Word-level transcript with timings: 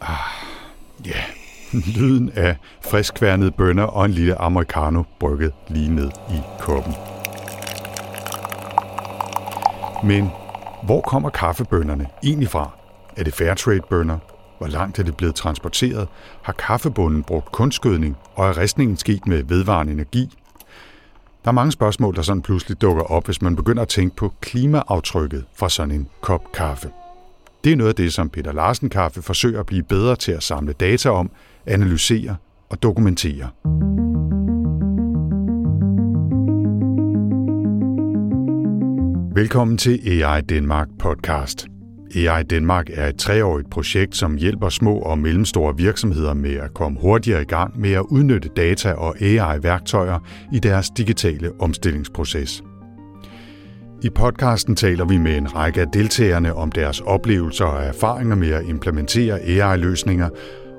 Ah, 0.00 0.32
lyden 1.96 2.30
af 2.34 2.56
friskværnede 2.80 3.50
bønner 3.50 3.84
og 3.84 4.04
en 4.04 4.10
lille 4.10 4.40
americano 4.40 5.02
brygget 5.20 5.52
lige 5.68 5.88
ned 5.94 6.10
i 6.30 6.40
koppen. 6.60 6.94
Men 10.04 10.30
hvor 10.82 11.00
kommer 11.00 11.30
kaffebønnerne 11.30 12.06
egentlig 12.24 12.48
fra? 12.48 12.70
Er 13.16 13.24
det 13.24 13.34
Fairtrade-bønner? 13.34 14.18
Hvor 14.58 14.66
langt 14.66 14.98
er 14.98 15.02
det 15.02 15.16
blevet 15.16 15.34
transporteret? 15.34 16.08
Har 16.42 16.52
kaffebunden 16.52 17.22
brugt 17.22 17.52
kunstgødning? 17.52 18.16
Og 18.34 18.48
er 18.48 18.58
restningen 18.58 18.96
sket 18.96 19.26
med 19.26 19.42
vedvarende 19.42 19.92
energi? 19.92 20.38
Der 21.46 21.50
er 21.50 21.54
mange 21.54 21.72
spørgsmål, 21.72 22.16
der 22.16 22.22
sådan 22.22 22.42
pludselig 22.42 22.80
dukker 22.80 23.02
op, 23.02 23.24
hvis 23.24 23.42
man 23.42 23.56
begynder 23.56 23.82
at 23.82 23.88
tænke 23.88 24.16
på 24.16 24.32
klimaaftrykket 24.40 25.44
fra 25.54 25.68
sådan 25.68 25.94
en 25.94 26.08
kop 26.20 26.52
kaffe. 26.54 26.90
Det 27.64 27.72
er 27.72 27.76
noget 27.76 27.88
af 27.88 27.94
det, 27.94 28.12
som 28.12 28.28
Peter 28.28 28.52
Larsen 28.52 28.88
Kaffe 28.88 29.22
forsøger 29.22 29.60
at 29.60 29.66
blive 29.66 29.82
bedre 29.82 30.16
til 30.16 30.32
at 30.32 30.42
samle 30.42 30.72
data 30.72 31.10
om, 31.10 31.30
analysere 31.66 32.36
og 32.68 32.82
dokumentere. 32.82 33.48
Velkommen 39.34 39.78
til 39.78 40.22
AI 40.22 40.40
Danmark 40.40 40.88
podcast. 40.98 41.75
AI 42.14 42.42
Danmark 42.42 42.86
er 42.92 43.08
et 43.08 43.16
treårigt 43.16 43.70
projekt, 43.70 44.16
som 44.16 44.36
hjælper 44.36 44.68
små 44.68 44.98
og 44.98 45.18
mellemstore 45.18 45.76
virksomheder 45.76 46.34
med 46.34 46.54
at 46.54 46.74
komme 46.74 46.98
hurtigere 47.00 47.42
i 47.42 47.44
gang 47.44 47.80
med 47.80 47.92
at 47.92 48.04
udnytte 48.08 48.48
data 48.56 48.92
og 48.92 49.22
AI-værktøjer 49.22 50.18
i 50.52 50.58
deres 50.58 50.90
digitale 50.90 51.50
omstillingsproces. 51.60 52.62
I 54.02 54.10
podcasten 54.10 54.76
taler 54.76 55.04
vi 55.04 55.18
med 55.18 55.36
en 55.36 55.56
række 55.56 55.80
af 55.80 55.86
deltagerne 55.92 56.54
om 56.54 56.72
deres 56.72 57.00
oplevelser 57.00 57.64
og 57.64 57.84
erfaringer 57.84 58.36
med 58.36 58.50
at 58.50 58.64
implementere 58.68 59.40
AI-løsninger, 59.40 60.28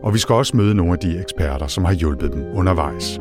og 0.03 0.13
vi 0.13 0.19
skal 0.19 0.35
også 0.35 0.57
møde 0.57 0.75
nogle 0.75 0.93
af 0.93 0.99
de 0.99 1.21
eksperter, 1.21 1.67
som 1.67 1.85
har 1.85 1.93
hjulpet 1.93 2.33
dem 2.33 2.43
undervejs. 2.53 3.19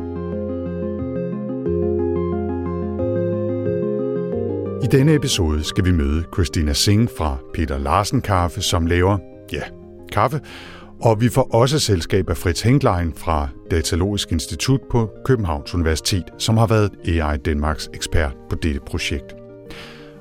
I 4.83 4.87
denne 4.87 5.13
episode 5.13 5.63
skal 5.63 5.85
vi 5.85 5.91
møde 5.91 6.23
Christina 6.33 6.73
Singh 6.73 7.09
fra 7.17 7.37
Peter 7.53 7.77
Larsen 7.77 8.21
Kaffe, 8.21 8.61
som 8.61 8.85
laver, 8.85 9.17
ja, 9.53 9.61
kaffe, 10.11 10.41
og 11.01 11.21
vi 11.21 11.29
får 11.29 11.55
også 11.55 11.79
selskab 11.79 12.29
af 12.29 12.37
Fritz 12.37 12.61
Henklein 12.61 13.13
fra 13.13 13.49
Datalogisk 13.71 14.31
Institut 14.31 14.79
på 14.91 15.09
Københavns 15.25 15.75
Universitet, 15.75 16.23
som 16.37 16.57
har 16.57 16.67
været 16.67 16.91
AI 17.05 17.37
Danmarks 17.37 17.89
ekspert 17.93 18.35
på 18.49 18.55
dette 18.55 18.79
projekt. 18.79 19.35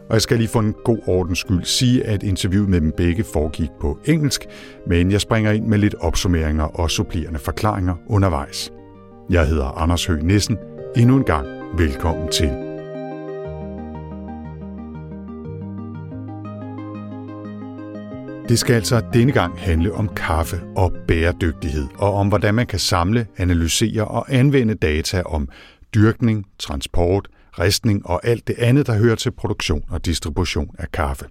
Og 0.09 0.13
jeg 0.13 0.23
skal 0.23 0.37
lige 0.37 0.49
for 0.49 0.61
en 0.61 0.75
god 0.85 0.99
ordens 1.07 1.39
skyld 1.39 1.65
sige, 1.65 2.07
at 2.07 2.23
interviewet 2.23 2.69
med 2.69 2.81
dem 2.81 2.93
begge 2.97 3.25
foregik 3.25 3.71
på 3.81 3.99
engelsk, 4.05 4.47
men 4.87 5.11
jeg 5.11 5.21
springer 5.21 5.53
ind 5.53 5.67
med 5.67 5.79
lidt 5.79 5.95
opsummeringer 6.01 6.65
og 6.65 6.91
supplerende 6.91 7.39
forklaringer 7.39 7.95
undervejs. 8.09 8.73
Jeg 9.31 9.47
hedder 9.47 9.79
Anders 9.79 10.07
Høgh 10.07 10.23
Nissen. 10.23 10.57
Endnu 10.97 11.17
en 11.17 11.25
gang 11.25 11.47
velkommen 11.79 12.29
til. 12.29 12.66
Det 18.49 18.59
skal 18.59 18.75
altså 18.75 19.03
denne 19.13 19.33
gang 19.33 19.59
handle 19.59 19.93
om 19.93 20.09
kaffe 20.09 20.61
og 20.77 20.93
bæredygtighed, 21.09 21.87
og 21.99 22.15
om 22.15 22.29
hvordan 22.29 22.55
man 22.55 22.67
kan 22.67 22.79
samle, 22.79 23.27
analysere 23.37 24.05
og 24.05 24.27
anvende 24.29 24.75
data 24.75 25.23
om 25.23 25.49
dyrkning, 25.95 26.47
transport, 26.59 27.29
ristning 27.59 28.07
og 28.07 28.21
alt 28.27 28.49
det 28.49 28.55
andet, 28.59 28.87
der 28.87 28.99
hører 28.99 29.15
til 29.15 29.31
produktion 29.31 29.85
og 29.89 30.07
distribution 30.07 30.75
af 30.79 30.93
kaffe. 30.93 31.25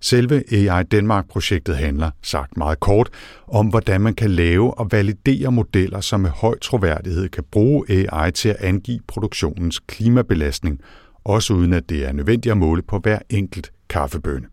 Selve 0.00 0.42
AI 0.52 0.82
Danmark-projektet 0.82 1.76
handler, 1.76 2.10
sagt 2.22 2.56
meget 2.56 2.80
kort, 2.80 3.08
om 3.48 3.66
hvordan 3.66 4.00
man 4.00 4.14
kan 4.14 4.30
lave 4.30 4.78
og 4.78 4.88
validere 4.92 5.52
modeller, 5.52 6.00
som 6.00 6.20
med 6.20 6.30
høj 6.30 6.58
troværdighed 6.58 7.28
kan 7.28 7.44
bruge 7.50 7.84
AI 7.90 8.30
til 8.30 8.48
at 8.48 8.56
angive 8.56 9.00
produktionens 9.06 9.78
klimabelastning, 9.78 10.80
også 11.24 11.54
uden 11.54 11.72
at 11.72 11.88
det 11.88 12.04
er 12.04 12.12
nødvendigt 12.12 12.50
at 12.50 12.58
måle 12.58 12.82
på 12.82 12.98
hver 12.98 13.18
enkelt 13.30 13.72
kaffebønne. 13.88 14.46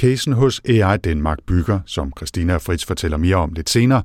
Casen 0.00 0.32
hos 0.32 0.60
AI 0.68 0.96
Danmark 0.96 1.38
bygger, 1.46 1.80
som 1.86 2.12
Christina 2.16 2.54
og 2.54 2.62
Fritz 2.62 2.84
fortæller 2.86 3.16
mere 3.16 3.36
om 3.36 3.52
lidt 3.52 3.70
senere, 3.70 4.02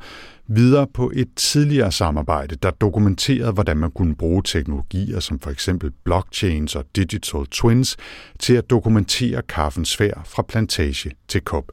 videre 0.47 0.87
på 0.93 1.11
et 1.15 1.27
tidligere 1.35 1.91
samarbejde, 1.91 2.55
der 2.55 2.71
dokumenterede, 2.71 3.51
hvordan 3.51 3.77
man 3.77 3.91
kunne 3.91 4.15
bruge 4.15 4.41
teknologier 4.45 5.19
som 5.19 5.39
for 5.39 5.49
eksempel 5.49 5.91
blockchains 6.03 6.75
og 6.75 6.85
digital 6.95 7.45
twins 7.51 7.97
til 8.39 8.53
at 8.53 8.69
dokumentere 8.69 9.41
kaffens 9.41 9.97
færd 9.97 10.21
fra 10.25 10.43
plantage 10.43 11.11
til 11.27 11.41
kop. 11.41 11.71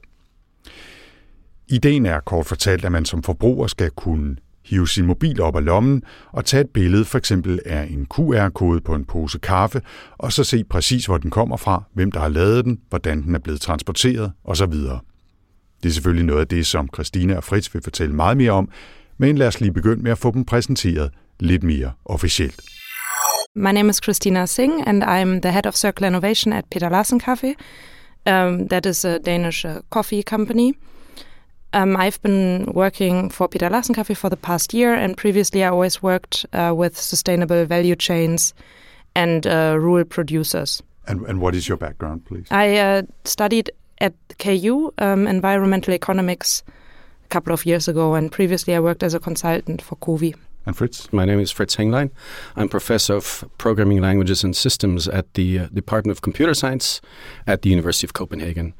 Ideen 1.67 2.05
er 2.05 2.19
kort 2.19 2.45
fortalt, 2.45 2.85
at 2.85 2.91
man 2.91 3.05
som 3.05 3.23
forbruger 3.23 3.67
skal 3.67 3.91
kunne 3.91 4.35
hive 4.65 4.87
sin 4.87 5.05
mobil 5.05 5.41
op 5.41 5.55
af 5.55 5.65
lommen 5.65 6.03
og 6.31 6.45
tage 6.45 6.61
et 6.61 6.69
billede 6.69 7.05
for 7.05 7.17
eksempel 7.17 7.59
af 7.65 7.87
en 7.91 8.05
QR-kode 8.05 8.81
på 8.81 8.95
en 8.95 9.05
pose 9.05 9.39
kaffe, 9.39 9.81
og 10.17 10.33
så 10.33 10.43
se 10.43 10.63
præcis, 10.63 11.05
hvor 11.05 11.17
den 11.17 11.31
kommer 11.31 11.57
fra, 11.57 11.83
hvem 11.93 12.11
der 12.11 12.19
har 12.19 12.29
lavet 12.29 12.65
den, 12.65 12.79
hvordan 12.89 13.23
den 13.23 13.35
er 13.35 13.39
blevet 13.39 13.61
transporteret 13.61 14.31
osv. 14.43 14.73
Det 15.83 15.89
er 15.89 15.93
selvfølgelig 15.93 16.25
noget 16.25 16.41
af 16.41 16.47
det, 16.47 16.65
som 16.65 16.89
Christina 16.93 17.35
og 17.35 17.43
Fritz 17.43 17.73
vil 17.73 17.83
fortælle 17.83 18.15
meget 18.15 18.37
mere 18.37 18.51
om, 18.51 18.69
men 19.17 19.37
lad 19.37 19.47
os 19.47 19.61
lige 19.61 19.73
begynde 19.73 20.03
med 20.03 20.11
at 20.11 20.17
få 20.17 20.31
dem 20.31 20.45
præsenteret 20.45 21.11
lidt 21.39 21.63
mere 21.63 21.91
officielt. 22.05 22.61
My 23.55 23.71
name 23.71 23.89
is 23.89 23.99
Christina 24.03 24.45
Singh, 24.45 24.83
and 24.87 25.03
I'm 25.03 25.41
the 25.41 25.51
head 25.51 25.65
of 25.65 25.75
circular 25.75 26.07
innovation 26.07 26.53
at 26.53 26.65
Peter 26.71 26.89
Larsen 26.89 27.19
Coffee. 27.19 27.55
Um, 28.25 28.67
that 28.67 28.85
is 28.85 29.05
a 29.05 29.17
Danish 29.17 29.65
uh, 29.65 29.71
coffee 29.89 30.23
company. 30.23 30.71
Um, 31.73 31.97
I've 31.97 32.21
been 32.21 32.71
working 32.73 33.29
for 33.29 33.47
Peter 33.47 33.69
Larsen 33.69 33.95
Coffee 33.95 34.13
for 34.13 34.29
the 34.29 34.37
past 34.37 34.73
year, 34.73 34.93
and 34.93 35.17
previously 35.17 35.63
I 35.63 35.69
always 35.69 36.03
worked 36.03 36.45
uh, 36.53 36.73
with 36.75 36.97
sustainable 36.97 37.65
value 37.65 37.95
chains 37.95 38.53
and 39.15 39.45
uh, 39.47 39.75
rural 39.79 40.05
producers. 40.05 40.83
And, 41.07 41.25
and 41.25 41.41
what 41.41 41.55
is 41.55 41.67
your 41.67 41.77
background, 41.77 42.25
please? 42.25 42.47
I 42.51 42.77
uh, 42.77 43.01
studied 43.25 43.71
at 43.99 44.13
KU 44.37 44.93
um, 44.99 45.27
environmental 45.27 45.93
economics 45.93 46.63
a 47.25 47.27
couple 47.29 47.53
of 47.53 47.65
years 47.65 47.87
ago, 47.87 48.13
and 48.13 48.31
previously 48.31 48.75
I 48.75 48.79
worked 48.79 49.01
as 49.01 49.15
a 49.15 49.19
consultant 49.19 49.81
for 49.81 49.95
COWI. 49.95 50.35
And 50.65 50.77
Fritz? 50.77 51.11
My 51.11 51.25
name 51.25 51.41
is 51.41 51.51
Fritz 51.51 51.75
Henglein. 51.75 52.09
I'm 52.55 52.69
professor 52.69 53.15
of 53.15 53.43
programming 53.57 53.99
languages 53.99 54.45
and 54.45 54.55
systems 54.55 55.09
at 55.09 55.33
the 55.33 55.59
uh, 55.59 55.67
Department 55.67 56.15
of 56.15 56.21
Computer 56.21 56.53
Science 56.53 57.01
at 57.45 57.63
the 57.63 57.69
University 57.69 58.07
of 58.07 58.13
Copenhagen. 58.13 58.73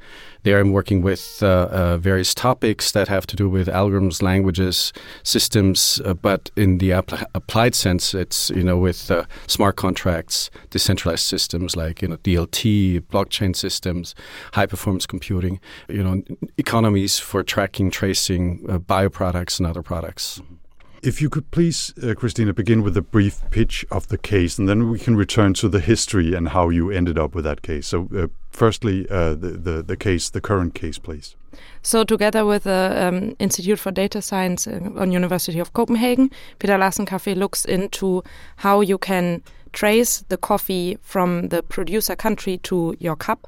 There 0.44 0.58
I'm 0.58 0.72
working 0.72 1.02
with 1.02 1.40
uh, 1.42 1.68
uh, 1.70 1.96
various 1.98 2.32
topics 2.34 2.92
that 2.92 3.08
have 3.08 3.26
to 3.26 3.36
do 3.36 3.50
with 3.50 3.68
algorithms, 3.68 4.22
languages, 4.22 4.94
systems, 5.24 6.00
uh, 6.06 6.14
but 6.14 6.50
in 6.56 6.78
the 6.78 6.90
apl- 6.90 7.26
applied 7.34 7.74
sense, 7.74 8.14
it's 8.14 8.48
you 8.48 8.64
know 8.64 8.78
with 8.78 9.10
uh, 9.10 9.24
smart 9.46 9.76
contracts, 9.76 10.50
decentralized 10.70 11.24
systems 11.24 11.76
like 11.76 12.00
you 12.00 12.08
know 12.08 12.16
DLT, 12.16 13.00
blockchain 13.02 13.54
systems, 13.54 14.14
high 14.54 14.66
performance 14.66 15.04
computing, 15.04 15.60
you 15.88 16.02
know 16.02 16.22
economies 16.56 17.18
for 17.18 17.42
tracking, 17.42 17.90
tracing 17.90 18.64
uh, 18.70 18.78
bioproducts 18.78 19.58
and 19.58 19.66
other 19.66 19.82
products. 19.82 20.40
Mm-hmm. 20.40 20.63
If 21.04 21.20
you 21.20 21.28
could 21.28 21.50
please, 21.50 21.92
uh, 22.02 22.14
Christina, 22.14 22.54
begin 22.54 22.82
with 22.82 22.96
a 22.96 23.02
brief 23.02 23.42
pitch 23.50 23.84
of 23.90 24.08
the 24.08 24.16
case, 24.16 24.58
and 24.58 24.66
then 24.66 24.88
we 24.88 24.98
can 24.98 25.16
return 25.16 25.52
to 25.54 25.68
the 25.68 25.80
history 25.80 26.32
and 26.32 26.48
how 26.48 26.70
you 26.70 26.90
ended 26.90 27.18
up 27.18 27.34
with 27.34 27.44
that 27.44 27.60
case. 27.60 27.88
So, 27.88 28.08
uh, 28.16 28.28
firstly, 28.50 29.06
uh, 29.10 29.34
the, 29.34 29.50
the, 29.50 29.82
the 29.82 29.98
case, 29.98 30.30
the 30.30 30.40
current 30.40 30.74
case, 30.74 30.96
please. 30.96 31.36
So, 31.82 32.04
together 32.04 32.46
with 32.46 32.64
the 32.64 32.96
um, 32.96 33.36
Institute 33.38 33.78
for 33.78 33.90
Data 33.90 34.22
Science 34.22 34.66
uh, 34.66 34.80
on 34.96 35.12
University 35.12 35.58
of 35.58 35.74
Copenhagen, 35.74 36.30
Peter 36.58 36.78
Larsen 36.78 37.04
Cafe 37.04 37.34
looks 37.34 37.66
into 37.66 38.24
how 38.56 38.80
you 38.80 38.96
can 38.96 39.42
trace 39.74 40.24
the 40.30 40.38
coffee 40.38 40.96
from 41.02 41.48
the 41.48 41.62
producer 41.62 42.16
country 42.16 42.56
to 42.62 42.96
your 42.98 43.14
cup, 43.14 43.46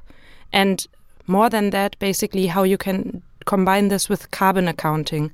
and 0.53 0.85
more 1.25 1.49
than 1.49 1.71
that, 1.71 1.97
basically 1.97 2.45
how 2.45 2.61
you 2.61 2.77
can 2.77 3.23
combine 3.45 3.87
this 3.87 4.09
with 4.09 4.29
carbon 4.29 4.67
accounting. 4.67 5.31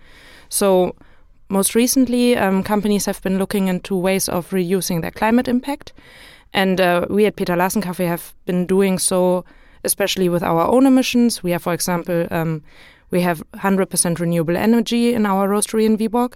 So 0.47 0.95
most 1.49 1.75
recently, 1.75 2.35
um, 2.37 2.63
companies 2.63 3.05
have 3.05 3.21
been 3.21 3.37
looking 3.37 3.67
into 3.67 3.95
ways 3.95 4.29
of 4.29 4.51
reducing 4.53 5.01
their 5.01 5.11
climate 5.11 5.47
impact. 5.47 5.93
And 6.53 6.79
uh, 6.79 7.05
we 7.09 7.25
at 7.25 7.35
Peter 7.35 7.55
Larsen 7.55 7.81
Cafe 7.81 8.05
have 8.05 8.33
been 8.45 8.65
doing 8.65 8.99
so, 8.99 9.43
especially 9.83 10.29
with 10.29 10.43
our 10.43 10.65
own 10.67 10.85
emissions. 10.85 11.43
We 11.43 11.51
have, 11.51 11.63
for 11.63 11.73
example, 11.73 12.27
um, 12.31 12.63
we 13.11 13.21
have 13.21 13.43
100% 13.53 14.19
renewable 14.19 14.57
energy 14.57 15.13
in 15.13 15.25
our 15.25 15.47
roastery 15.47 15.85
in 15.85 15.97
Viborg, 15.97 16.33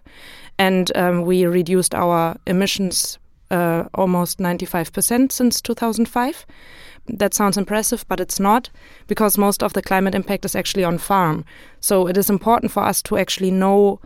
and 0.59 0.95
um, 0.95 1.23
we 1.23 1.45
reduced 1.45 1.95
our 1.95 2.37
emissions 2.45 3.17
uh, 3.49 3.85
almost 3.95 4.39
95% 4.39 5.31
since 5.31 5.61
2005. 5.61 6.45
That 7.07 7.33
sounds 7.33 7.57
impressive, 7.57 8.05
but 8.07 8.19
it's 8.19 8.39
not, 8.39 8.69
because 9.07 9.37
most 9.37 9.63
of 9.63 9.73
the 9.73 9.81
climate 9.81 10.13
impact 10.13 10.45
is 10.45 10.55
actually 10.55 10.83
on 10.83 10.97
farm. 10.97 11.45
So 11.79 12.07
it 12.07 12.17
is 12.17 12.29
important 12.29 12.71
for 12.71 12.83
us 12.83 13.01
to 13.03 13.17
actually 13.17 13.51
know 13.51 13.99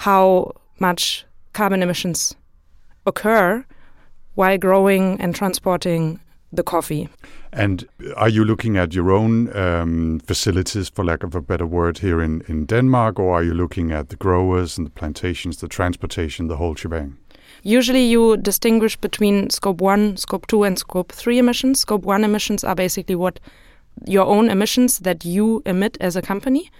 how 0.00 0.50
much 0.78 1.26
carbon 1.52 1.82
emissions 1.82 2.34
occur 3.04 3.62
while 4.34 4.56
growing 4.56 5.20
and 5.20 5.34
transporting 5.34 6.18
the 6.50 6.62
coffee. 6.62 7.06
And 7.52 7.86
are 8.16 8.30
you 8.30 8.44
looking 8.46 8.78
at 8.78 8.94
your 8.94 9.10
own 9.10 9.54
um, 9.54 10.20
facilities, 10.20 10.88
for 10.88 11.04
lack 11.04 11.22
of 11.22 11.34
a 11.34 11.42
better 11.42 11.66
word, 11.66 11.98
here 11.98 12.22
in, 12.22 12.42
in 12.48 12.64
Denmark, 12.64 13.18
or 13.18 13.34
are 13.34 13.44
you 13.44 13.52
looking 13.52 13.92
at 13.92 14.08
the 14.08 14.16
growers 14.16 14.78
and 14.78 14.86
the 14.86 14.90
plantations, 14.90 15.58
the 15.58 15.68
transportation, 15.68 16.48
the 16.48 16.56
whole 16.56 16.74
shebang? 16.74 17.18
Usually, 17.62 18.04
you 18.04 18.38
distinguish 18.38 18.96
between 18.96 19.50
scope 19.50 19.82
1, 19.82 20.16
scope 20.16 20.46
2, 20.46 20.64
and 20.64 20.78
scope 20.78 21.12
3 21.12 21.38
emissions. 21.38 21.80
Scope 21.80 22.04
1 22.04 22.24
emissions 22.24 22.64
are 22.64 22.74
basically 22.74 23.16
what 23.16 23.38
your 24.06 24.24
own 24.24 24.48
emissions 24.48 25.00
that 25.00 25.26
you 25.26 25.62
emit 25.66 25.98
as 26.00 26.16
a 26.16 26.22
company. 26.22 26.70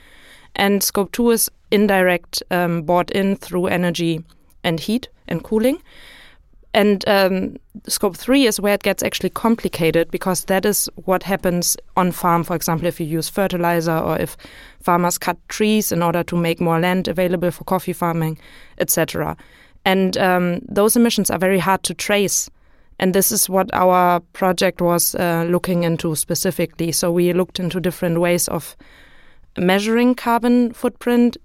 And 0.57 0.83
scope 0.83 1.13
2 1.13 1.31
is 1.33 1.51
indirect, 1.71 2.43
um, 2.51 2.83
bought 2.83 3.11
in 3.11 3.37
through 3.37 3.67
energy 3.67 4.25
and 4.65 4.81
heat 4.81 5.09
and 5.29 5.43
cooling. 5.43 5.81
And 6.73 7.07
um, 7.09 7.57
scope 7.89 8.17
three 8.17 8.47
is 8.47 8.61
where 8.61 8.75
it 8.75 8.85
gets 8.85 9.03
actually 9.03 9.31
complicated 9.31 10.11
because 10.11 10.45
that 10.45 10.65
is 10.65 10.89
what 11.05 11.25
happens 11.25 11.77
on 11.97 12.13
farm. 12.13 12.45
For 12.45 12.55
example, 12.55 12.87
if 12.87 13.01
you 13.01 13.07
use 13.07 13.29
fertilizer 13.29 13.97
or 13.97 14.17
if 14.19 14.37
farmers 14.81 15.19
cut 15.19 15.37
trees 15.49 15.91
in 15.91 16.01
order 16.01 16.23
to 16.23 16.37
make 16.37 16.61
more 16.61 16.79
land 16.79 17.09
available 17.09 17.51
for 17.51 17.65
coffee 17.65 17.93
farming, 17.93 18.39
etc. 18.79 19.37
And 19.85 20.17
um, 20.19 20.61
those 20.69 20.95
emissions 20.95 21.31
are 21.31 21.39
very 21.39 21.59
hard 21.59 21.83
to 21.85 21.95
trace. 21.95 22.49
And 23.01 23.15
this 23.15 23.33
is 23.33 23.49
what 23.49 23.73
our 23.73 24.21
project 24.35 24.81
was 24.81 25.15
uh, 25.17 25.47
looking 25.49 25.83
into 25.83 26.15
specifically. 26.15 26.93
So 26.93 27.11
we 27.11 27.33
looked 27.33 27.59
into 27.59 27.81
different 27.81 28.21
ways 28.21 28.47
of 28.47 28.77
measuring 29.59 30.15
carbon 30.15 30.73
footprint, 30.73 31.37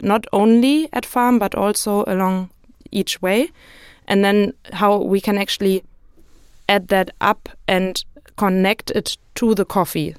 not 0.00 0.26
only 0.32 0.88
at 0.92 1.06
farm, 1.06 1.38
but 1.38 1.54
also 1.54 2.04
along 2.06 2.50
each 2.90 3.20
way 3.22 3.50
and 4.08 4.24
then 4.24 4.52
how 4.72 4.98
we 4.98 5.20
can 5.20 5.38
actually 5.38 5.82
add 6.68 6.88
that 6.88 7.10
up 7.20 7.48
and 7.68 8.04
connect 8.36 8.90
it 8.90 9.16
to 9.34 9.54
the 9.54 9.64
coffee. 9.64 10.14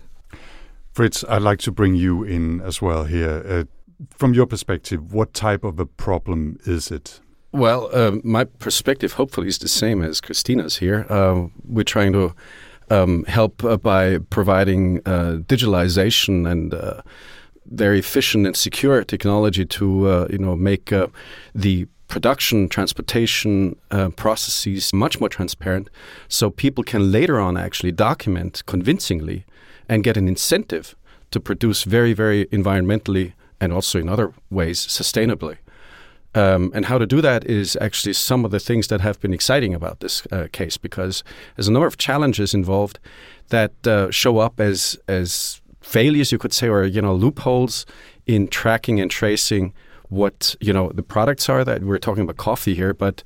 Fritz, 0.93 1.23
I'd 1.29 1.41
like 1.41 1.59
to 1.59 1.71
bring 1.71 1.95
you 1.95 2.23
in 2.23 2.61
as 2.61 2.81
well 2.81 3.05
here. 3.05 3.43
Uh, 3.47 3.63
from 4.09 4.33
your 4.33 4.45
perspective, 4.45 5.13
what 5.13 5.33
type 5.33 5.63
of 5.63 5.79
a 5.79 5.85
problem 5.85 6.59
is 6.65 6.91
it? 6.91 7.19
Well, 7.51 7.89
uh, 7.93 8.17
my 8.23 8.43
perspective 8.43 9.13
hopefully 9.13 9.47
is 9.47 9.57
the 9.57 9.67
same 9.67 10.03
as 10.03 10.21
Christina's 10.21 10.77
here. 10.77 11.05
Uh, 11.09 11.47
we're 11.63 11.83
trying 11.83 12.13
to 12.13 12.33
um, 12.89 13.23
help 13.25 13.63
uh, 13.63 13.77
by 13.77 14.19
providing 14.29 14.99
uh, 15.05 15.39
digitalization 15.45 16.49
and 16.49 16.73
uh, 17.71 17.75
very 17.75 17.99
efficient 17.99 18.45
and 18.45 18.55
secure 18.55 19.03
technology 19.03 19.65
to 19.65 20.27
you 20.29 20.37
know 20.37 20.55
make 20.55 20.93
the 21.55 21.87
production, 22.07 22.69
transportation 22.69 23.75
uh, 23.91 24.09
processes 24.09 24.93
much 24.93 25.19
more 25.19 25.29
transparent, 25.29 25.89
so 26.27 26.49
people 26.49 26.83
can 26.83 27.11
later 27.11 27.39
on 27.39 27.57
actually 27.57 27.91
document 27.91 28.63
convincingly 28.65 29.45
and 29.89 30.03
get 30.03 30.17
an 30.17 30.27
incentive 30.27 30.95
to 31.31 31.39
produce 31.39 31.83
very, 31.83 32.13
very 32.13 32.45
environmentally 32.45 33.33
and 33.59 33.73
also 33.73 33.99
in 33.99 34.09
other 34.09 34.33
ways 34.49 34.85
sustainably. 34.85 35.57
Um, 36.35 36.71
and 36.75 36.85
how 36.85 36.97
to 36.97 37.07
do 37.07 37.21
that 37.21 37.45
is 37.45 37.77
actually 37.81 38.13
some 38.13 38.45
of 38.45 38.51
the 38.51 38.59
things 38.59 38.87
that 38.87 39.01
have 39.01 39.19
been 39.19 39.33
exciting 39.33 39.73
about 39.73 40.01
this 40.01 40.27
uh, 40.31 40.47
case 40.51 40.77
because 40.77 41.23
there's 41.55 41.67
a 41.67 41.71
number 41.71 41.87
of 41.87 41.97
challenges 41.97 42.53
involved 42.53 42.99
that 43.49 43.87
uh, 43.87 44.11
show 44.11 44.37
up 44.37 44.59
as 44.59 44.99
as 45.07 45.61
failures, 45.87 46.31
you 46.31 46.37
could 46.37 46.53
say, 46.53 46.67
or 46.67 46.83
you 46.83 47.01
know 47.01 47.15
loopholes 47.15 47.85
in 48.25 48.47
tracking 48.47 48.99
and 48.99 49.09
tracing 49.09 49.73
what 50.09 50.55
you 50.59 50.73
know 50.73 50.91
the 50.93 51.03
products 51.03 51.49
are 51.49 51.63
that 51.63 51.83
we're 51.83 51.97
talking 51.99 52.23
about 52.23 52.37
coffee 52.37 52.75
here, 52.75 52.93
but 52.93 53.23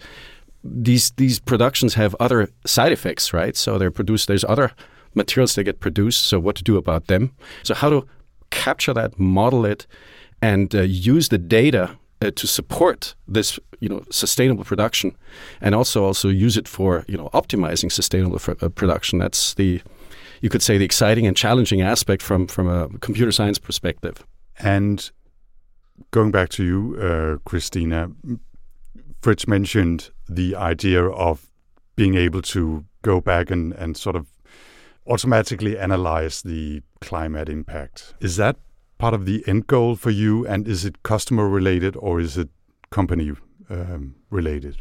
these 0.64 1.12
these 1.12 1.40
productions 1.40 1.96
have 1.96 2.16
other 2.20 2.50
side 2.66 2.92
effects, 2.92 3.34
right? 3.34 3.56
So 3.58 3.78
they're 3.78 3.92
produced. 3.92 4.28
There's 4.28 4.46
other 4.46 4.72
materials 5.16 5.56
that 5.56 5.64
get 5.64 5.80
produced. 5.80 6.26
So 6.26 6.40
what 6.40 6.56
to 6.56 6.64
do 6.64 6.78
about 6.78 7.08
them? 7.08 7.32
So 7.64 7.74
how 7.74 7.90
to 7.90 8.08
capture 8.50 8.94
that, 8.94 9.20
model 9.20 9.66
it, 9.66 9.88
and 10.42 10.74
uh, 10.76 10.82
use 10.82 11.30
the 11.30 11.38
data 11.38 11.98
uh, 12.22 12.32
to 12.36 12.48
support 12.48 13.16
this, 13.28 13.60
you 13.80 13.90
know, 13.90 14.04
sustainable 14.12 14.64
production, 14.64 15.16
and 15.62 15.74
also 15.76 16.04
also 16.04 16.30
use 16.30 16.58
it 16.58 16.68
for 16.68 17.06
you 17.08 17.18
know 17.18 17.30
optimizing 17.34 17.92
sustainable 17.92 18.40
uh, 18.48 18.70
production. 18.70 19.20
That's 19.20 19.56
the 19.56 19.82
you 20.42 20.50
could 20.50 20.62
say 20.62 20.78
the 20.78 20.86
exciting 20.86 21.26
and 21.28 21.38
challenging 21.38 21.82
aspect 21.82 22.22
from 22.22 22.48
from 22.48 22.68
a 22.68 22.90
computer 23.00 23.32
science 23.32 23.60
perspective. 23.60 24.26
And 24.60 25.10
going 26.12 26.32
back 26.32 26.50
to 26.50 26.64
you, 26.64 26.98
uh, 27.00 27.38
Christina, 27.50 28.10
Fritz 29.22 29.48
mentioned 29.48 30.10
the 30.28 30.56
idea 30.56 31.06
of 31.06 31.50
being 31.96 32.16
able 32.16 32.42
to 32.42 32.84
go 33.04 33.22
back 33.22 33.52
and, 33.52 33.74
and 33.74 33.96
sort 33.96 34.16
of 34.16 34.28
automatically 35.08 35.78
analyze 35.78 36.42
the 36.42 36.82
climate 37.02 37.50
impact. 37.50 38.14
Is 38.20 38.38
that 38.38 38.58
part 38.98 39.14
of 39.14 39.26
the 39.26 39.44
end 39.48 39.68
goal 39.68 39.96
for 39.96 40.10
you? 40.10 40.48
And 40.48 40.68
is 40.68 40.86
it 40.86 41.04
customer 41.04 41.48
related 41.48 41.96
or 41.96 42.20
is 42.20 42.38
it 42.38 42.50
company 42.90 43.32
um, 43.70 44.16
related? 44.30 44.78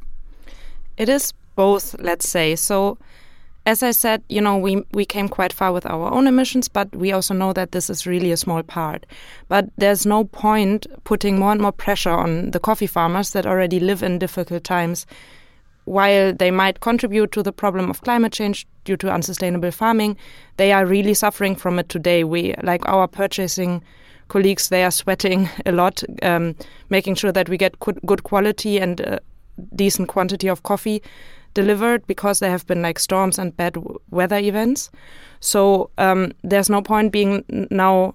It 0.97 1.09
is 1.09 1.33
both, 1.55 1.97
let's 1.99 2.29
say. 2.29 2.57
So 2.57 2.99
as 3.67 3.83
I 3.83 3.91
said, 3.91 4.23
you 4.29 4.41
know, 4.41 4.57
we 4.57 4.83
we 4.93 5.05
came 5.05 5.29
quite 5.29 5.53
far 5.53 5.73
with 5.73 5.85
our 5.87 6.11
own 6.13 6.27
emissions, 6.27 6.69
but 6.69 6.95
we 6.97 7.13
also 7.13 7.35
know 7.35 7.53
that 7.53 7.73
this 7.73 7.91
is 7.91 8.07
really 8.07 8.33
a 8.33 8.37
small 8.37 8.63
part. 8.63 9.05
But 9.49 9.69
there's 9.77 10.07
no 10.07 10.25
point 10.25 10.87
putting 11.05 11.39
more 11.39 11.53
and 11.53 11.61
more 11.61 11.73
pressure 11.73 12.11
on 12.11 12.53
the 12.53 12.61
coffee 12.61 12.87
farmers 12.87 13.31
that 13.31 13.47
already 13.47 13.79
live 13.79 14.03
in 14.03 14.19
difficult 14.19 14.65
times. 14.65 15.07
While 15.85 16.33
they 16.33 16.51
might 16.51 16.81
contribute 16.81 17.33
to 17.33 17.43
the 17.43 17.53
problem 17.53 17.91
of 17.91 18.01
climate 18.03 18.33
change 18.33 18.67
due 18.85 18.97
to 18.99 19.13
unsustainable 19.13 19.73
farming, 19.73 20.17
they 20.57 20.73
are 20.73 20.87
really 20.87 21.15
suffering 21.15 21.57
from 21.57 21.79
it 21.79 21.89
today. 21.89 22.25
We 22.25 22.55
like 22.63 22.89
our 22.89 23.07
purchasing 23.09 23.83
colleagues; 24.29 24.69
they 24.69 24.85
are 24.85 24.91
sweating 24.91 25.51
a 25.67 25.73
lot, 25.73 26.03
um, 26.23 26.55
making 26.89 27.17
sure 27.17 27.33
that 27.33 27.51
we 27.51 27.59
get 27.59 27.79
good 27.79 28.23
quality 28.23 28.79
and 28.79 29.01
uh, 29.03 29.19
decent 29.77 30.09
quantity 30.09 30.49
of 30.49 30.63
coffee 30.63 31.03
delivered 31.55 32.07
because 32.07 32.39
there 32.39 32.51
have 32.51 32.67
been 32.67 32.83
like 32.83 32.99
storms 32.99 33.39
and 33.39 33.57
bad 33.57 33.77
weather 34.11 34.39
events. 34.39 34.91
So 35.41 35.91
um, 35.99 36.33
there's 36.43 36.71
no 36.71 36.83
point 36.83 37.13
being 37.13 37.45
now 37.71 38.15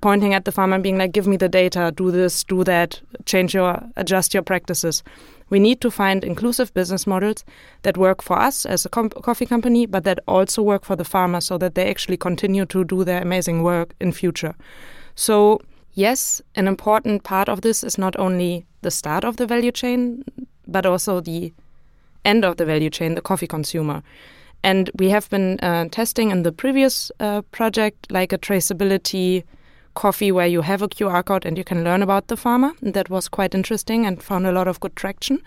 pointing 0.00 0.34
at 0.34 0.44
the 0.44 0.52
farmer 0.52 0.74
and 0.74 0.82
being 0.82 0.98
like, 0.98 1.12
give 1.12 1.26
me 1.26 1.36
the 1.36 1.48
data, 1.48 1.92
do 1.96 2.10
this, 2.10 2.44
do 2.44 2.64
that, 2.64 3.00
change 3.24 3.54
your, 3.54 3.80
adjust 3.96 4.34
your 4.34 4.42
practices. 4.42 5.02
We 5.48 5.58
need 5.58 5.80
to 5.80 5.90
find 5.90 6.24
inclusive 6.24 6.74
business 6.74 7.06
models 7.06 7.44
that 7.82 7.96
work 7.96 8.22
for 8.22 8.38
us 8.38 8.66
as 8.66 8.84
a 8.84 8.88
com 8.88 9.10
coffee 9.10 9.46
company, 9.46 9.86
but 9.86 10.04
that 10.04 10.18
also 10.26 10.62
work 10.62 10.84
for 10.84 10.96
the 10.96 11.04
farmer 11.04 11.40
so 11.40 11.56
that 11.58 11.76
they 11.76 11.88
actually 11.88 12.16
continue 12.16 12.66
to 12.66 12.84
do 12.84 13.04
their 13.04 13.22
amazing 13.22 13.62
work 13.62 13.94
in 14.00 14.12
future. 14.12 14.54
So 15.14 15.60
yes, 15.94 16.42
an 16.56 16.68
important 16.68 17.22
part 17.22 17.48
of 17.48 17.60
this 17.60 17.84
is 17.84 17.96
not 17.96 18.18
only 18.18 18.66
the 18.82 18.90
start 18.90 19.24
of 19.24 19.36
the 19.36 19.46
value 19.46 19.72
chain, 19.72 20.24
but 20.66 20.84
also 20.84 21.20
the 21.20 21.52
end 22.26 22.44
of 22.44 22.56
the 22.56 22.64
value 22.64 22.90
chain, 22.90 23.14
the 23.14 23.22
coffee 23.22 23.46
consumer. 23.46 24.02
And 24.62 24.90
we 24.98 25.10
have 25.10 25.30
been 25.30 25.60
uh, 25.60 25.86
testing 25.90 26.30
in 26.30 26.42
the 26.42 26.52
previous 26.52 27.12
uh, 27.20 27.42
project 27.52 28.10
like 28.10 28.32
a 28.32 28.38
traceability 28.38 29.44
coffee 29.94 30.30
where 30.30 30.46
you 30.46 30.62
have 30.62 30.82
a 30.82 30.88
QR 30.88 31.24
code 31.24 31.46
and 31.46 31.58
you 31.58 31.64
can 31.64 31.82
learn 31.82 32.02
about 32.02 32.28
the 32.28 32.36
farmer. 32.36 32.72
That 32.82 33.10
was 33.10 33.28
quite 33.28 33.54
interesting 33.54 34.06
and 34.06 34.22
found 34.22 34.46
a 34.46 34.52
lot 34.52 34.68
of 34.68 34.80
good 34.80 34.94
traction. 34.96 35.42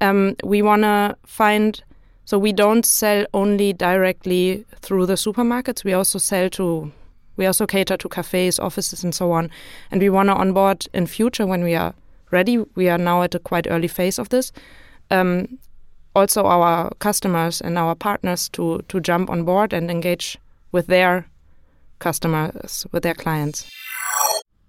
Um, 0.00 0.36
we 0.44 0.62
want 0.62 0.82
to 0.82 1.16
find, 1.26 1.82
so 2.24 2.38
we 2.38 2.52
don't 2.52 2.86
sell 2.86 3.26
only 3.34 3.72
directly 3.72 4.64
through 4.80 5.06
the 5.06 5.14
supermarkets, 5.14 5.84
we 5.84 5.92
also 5.92 6.18
sell 6.18 6.48
to. 6.50 6.92
We 7.36 7.46
also 7.46 7.66
cater 7.66 7.96
to 7.96 8.08
cafes, 8.08 8.58
offices, 8.58 9.02
and 9.02 9.14
so 9.14 9.32
on. 9.32 9.50
And 9.90 10.02
we 10.02 10.10
want 10.10 10.28
to 10.28 10.34
onboard 10.34 10.86
in 10.92 11.06
future 11.06 11.46
when 11.46 11.64
we 11.64 11.74
are 11.74 11.94
ready. 12.30 12.58
We 12.74 12.90
are 12.90 12.98
now 12.98 13.22
at 13.22 13.34
a 13.34 13.38
quite 13.38 13.66
early 13.70 13.88
phase 13.88 14.18
of 14.18 14.28
this. 14.28 14.52
Um, 15.10 15.58
also 16.14 16.40
our 16.40 16.90
customers 16.98 17.60
and 17.60 17.78
our 17.78 17.94
partners 17.94 18.48
to 18.48 18.82
to 18.88 19.00
jump 19.00 19.30
on 19.30 19.44
board 19.44 19.72
and 19.72 19.90
engage 19.90 20.38
with 20.74 20.86
their 20.86 21.22
customers, 21.98 22.86
with 22.92 23.02
their 23.02 23.14
clients. 23.14 23.68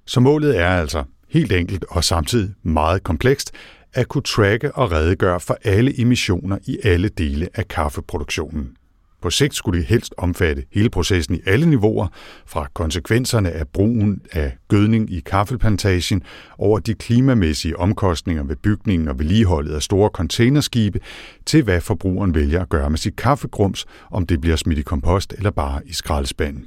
Så 0.05 0.19
målet 0.19 0.57
er 0.59 0.67
altså 0.67 1.03
helt 1.29 1.51
enkelt 1.51 1.85
og 1.89 2.03
samtidig 2.03 2.53
meget 2.63 3.03
komplekst 3.03 3.51
at 3.93 4.07
kunne 4.07 4.21
tracke 4.21 4.71
og 4.75 4.91
redegøre 4.91 5.39
for 5.39 5.57
alle 5.63 6.01
emissioner 6.01 6.57
i 6.65 6.77
alle 6.83 7.09
dele 7.09 7.49
af 7.53 7.67
kaffeproduktionen. 7.67 8.75
På 9.21 9.29
sigt 9.29 9.55
skulle 9.55 9.79
det 9.79 9.87
helst 9.87 10.13
omfatte 10.17 10.63
hele 10.71 10.89
processen 10.89 11.35
i 11.35 11.39
alle 11.45 11.65
niveauer, 11.65 12.07
fra 12.45 12.67
konsekvenserne 12.73 13.51
af 13.51 13.67
brugen 13.67 14.21
af 14.31 14.57
gødning 14.67 15.11
i 15.11 15.19
kaffeplantagen 15.19 16.23
over 16.57 16.79
de 16.79 16.93
klimamæssige 16.93 17.79
omkostninger 17.79 18.43
ved 18.43 18.55
bygningen 18.55 19.07
og 19.07 19.19
vedligeholdet 19.19 19.75
af 19.75 19.81
store 19.81 20.09
containerskibe, 20.13 20.99
til 21.45 21.63
hvad 21.63 21.81
forbrugeren 21.81 22.35
vælger 22.35 22.61
at 22.61 22.69
gøre 22.69 22.89
med 22.89 22.97
sit 22.97 23.15
kaffegrums, 23.15 23.85
om 24.11 24.25
det 24.25 24.41
bliver 24.41 24.55
smidt 24.55 24.79
i 24.79 24.81
kompost 24.81 25.33
eller 25.37 25.51
bare 25.51 25.81
i 25.85 25.93
skraldespanden. 25.93 26.65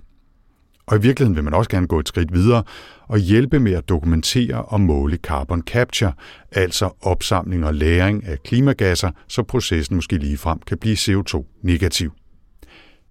Og 0.86 0.96
i 0.96 1.00
virkeligheden 1.00 1.36
vil 1.36 1.44
man 1.44 1.54
også 1.54 1.70
gerne 1.70 1.86
gå 1.86 1.98
et 1.98 2.08
skridt 2.08 2.32
videre 2.32 2.62
og 3.08 3.18
hjælpe 3.18 3.60
med 3.60 3.72
at 3.72 3.88
dokumentere 3.88 4.64
og 4.64 4.80
måle 4.80 5.16
carbon 5.16 5.62
capture, 5.62 6.12
altså 6.52 6.90
opsamling 7.00 7.66
og 7.66 7.74
læring 7.74 8.24
af 8.24 8.42
klimagasser, 8.42 9.10
så 9.28 9.42
processen 9.42 9.96
måske 9.96 10.16
ligefrem 10.16 10.58
kan 10.66 10.78
blive 10.78 10.96
CO2-negativ. 10.96 12.12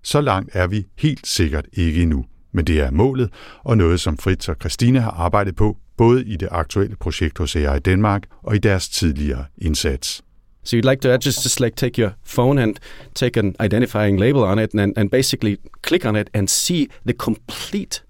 Så 0.03 0.21
langt 0.21 0.49
er 0.53 0.67
vi 0.67 0.85
helt 0.97 1.27
sikkert 1.27 1.65
ikke 1.73 2.01
endnu, 2.01 2.25
men 2.51 2.67
det 2.67 2.79
er 2.79 2.91
målet 2.91 3.29
og 3.63 3.77
noget, 3.77 3.99
som 3.99 4.17
Fritz 4.17 4.49
og 4.49 4.55
Christine 4.59 5.01
har 5.01 5.11
arbejdet 5.11 5.55
på, 5.55 5.77
både 5.97 6.25
i 6.25 6.35
det 6.35 6.47
aktuelle 6.51 6.95
projekt 6.95 7.37
hos 7.37 7.55
AI 7.55 7.79
Danmark 7.79 8.23
og 8.43 8.55
i 8.55 8.59
deres 8.59 8.89
tidligere 8.89 9.45
indsats. 9.57 10.23
So 10.63 10.77
you'd 10.77 10.89
like 10.89 11.01
to 11.01 11.09
just 11.09 11.45
just 11.45 11.59
like 11.59 11.75
take 11.75 12.01
your 12.01 12.11
phone 12.25 12.61
and 12.63 12.75
take 13.15 13.39
an 13.39 13.55
identifying 13.65 14.19
label 14.19 14.41
on 14.41 14.59
it 14.59 14.73
and 14.73 14.93
and 14.97 15.09
basically 15.09 15.57
click 15.81 16.05
on 16.05 16.15
it 16.15 16.29
and 16.33 16.47
see 16.47 16.87
the 17.05 17.13
complete 17.13 18.03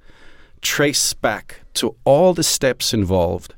trace 0.61 1.15
back 1.21 1.61
to 1.73 1.95
all 2.05 2.33
the 2.33 2.43
steps 2.43 2.93
involved 2.93 3.53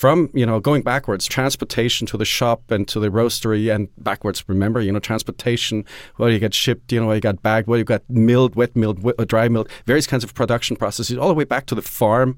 from 0.00 0.30
you 0.32 0.46
know 0.46 0.58
going 0.60 0.80
backwards 0.80 1.26
transportation 1.26 2.06
to 2.06 2.16
the 2.16 2.24
shop 2.24 2.70
and 2.70 2.88
to 2.88 2.98
the 2.98 3.10
roastery 3.10 3.72
and 3.72 3.86
backwards 3.98 4.42
remember 4.48 4.80
you 4.80 4.90
know 4.90 4.98
transportation 4.98 5.84
where 6.16 6.30
you 6.30 6.38
get 6.38 6.54
shipped 6.54 6.90
you 6.90 6.98
know 6.98 7.06
where 7.06 7.16
you 7.16 7.20
got 7.20 7.42
bagged 7.42 7.68
where 7.68 7.78
you 7.78 7.84
got 7.84 8.02
milled 8.08 8.54
wet 8.54 8.74
milled 8.74 9.04
uh, 9.06 9.24
dry 9.26 9.46
milled 9.46 9.68
various 9.84 10.06
kinds 10.06 10.24
of 10.24 10.32
production 10.32 10.74
processes 10.74 11.18
all 11.18 11.28
the 11.28 11.34
way 11.34 11.44
back 11.44 11.66
to 11.66 11.74
the 11.74 11.82
farm 11.82 12.34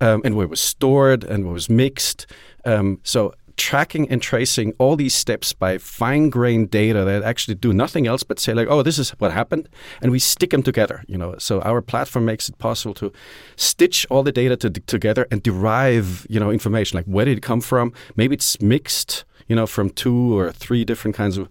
um, 0.00 0.22
and 0.24 0.36
where 0.36 0.44
it 0.44 0.50
was 0.50 0.60
stored 0.60 1.24
and 1.24 1.44
where 1.44 1.50
it 1.50 1.54
was 1.54 1.70
mixed. 1.70 2.26
Um, 2.64 3.00
so 3.02 3.34
tracking 3.60 4.08
and 4.08 4.22
tracing 4.22 4.72
all 4.78 4.96
these 4.96 5.14
steps 5.14 5.52
by 5.52 5.76
fine 5.78 6.30
grained 6.30 6.70
data 6.70 7.04
that 7.04 7.22
actually 7.22 7.54
do 7.54 7.72
nothing 7.72 8.06
else 8.06 8.22
but 8.22 8.40
say 8.40 8.54
like 8.54 8.68
oh 8.70 8.82
this 8.82 8.98
is 8.98 9.10
what 9.20 9.32
happened 9.32 9.68
and 10.00 10.10
we 10.10 10.18
stick 10.18 10.50
them 10.50 10.62
together 10.62 11.04
you 11.10 11.18
know? 11.18 11.34
So 11.38 11.60
our 11.62 11.82
platform 11.82 12.24
makes 12.24 12.48
it 12.48 12.56
possible 12.58 12.94
to 12.94 13.12
stitch 13.56 14.06
all 14.10 14.22
the 14.22 14.32
data 14.32 14.56
to, 14.58 14.70
together 14.70 15.26
and 15.30 15.42
derive 15.42 16.26
you 16.30 16.38
know 16.38 16.50
information. 16.50 16.96
Like 16.96 17.06
where 17.06 17.24
did 17.24 17.38
it 17.38 17.42
come 17.42 17.60
from? 17.60 17.92
Maybe 18.16 18.34
it's 18.34 18.60
mixed 18.60 19.24
you 19.50 19.56
know 19.56 19.66
from 19.66 19.90
two 19.90 20.38
or 20.38 20.52
three 20.52 20.84
different 20.84 21.16
kinds 21.16 21.36
of 21.36 21.48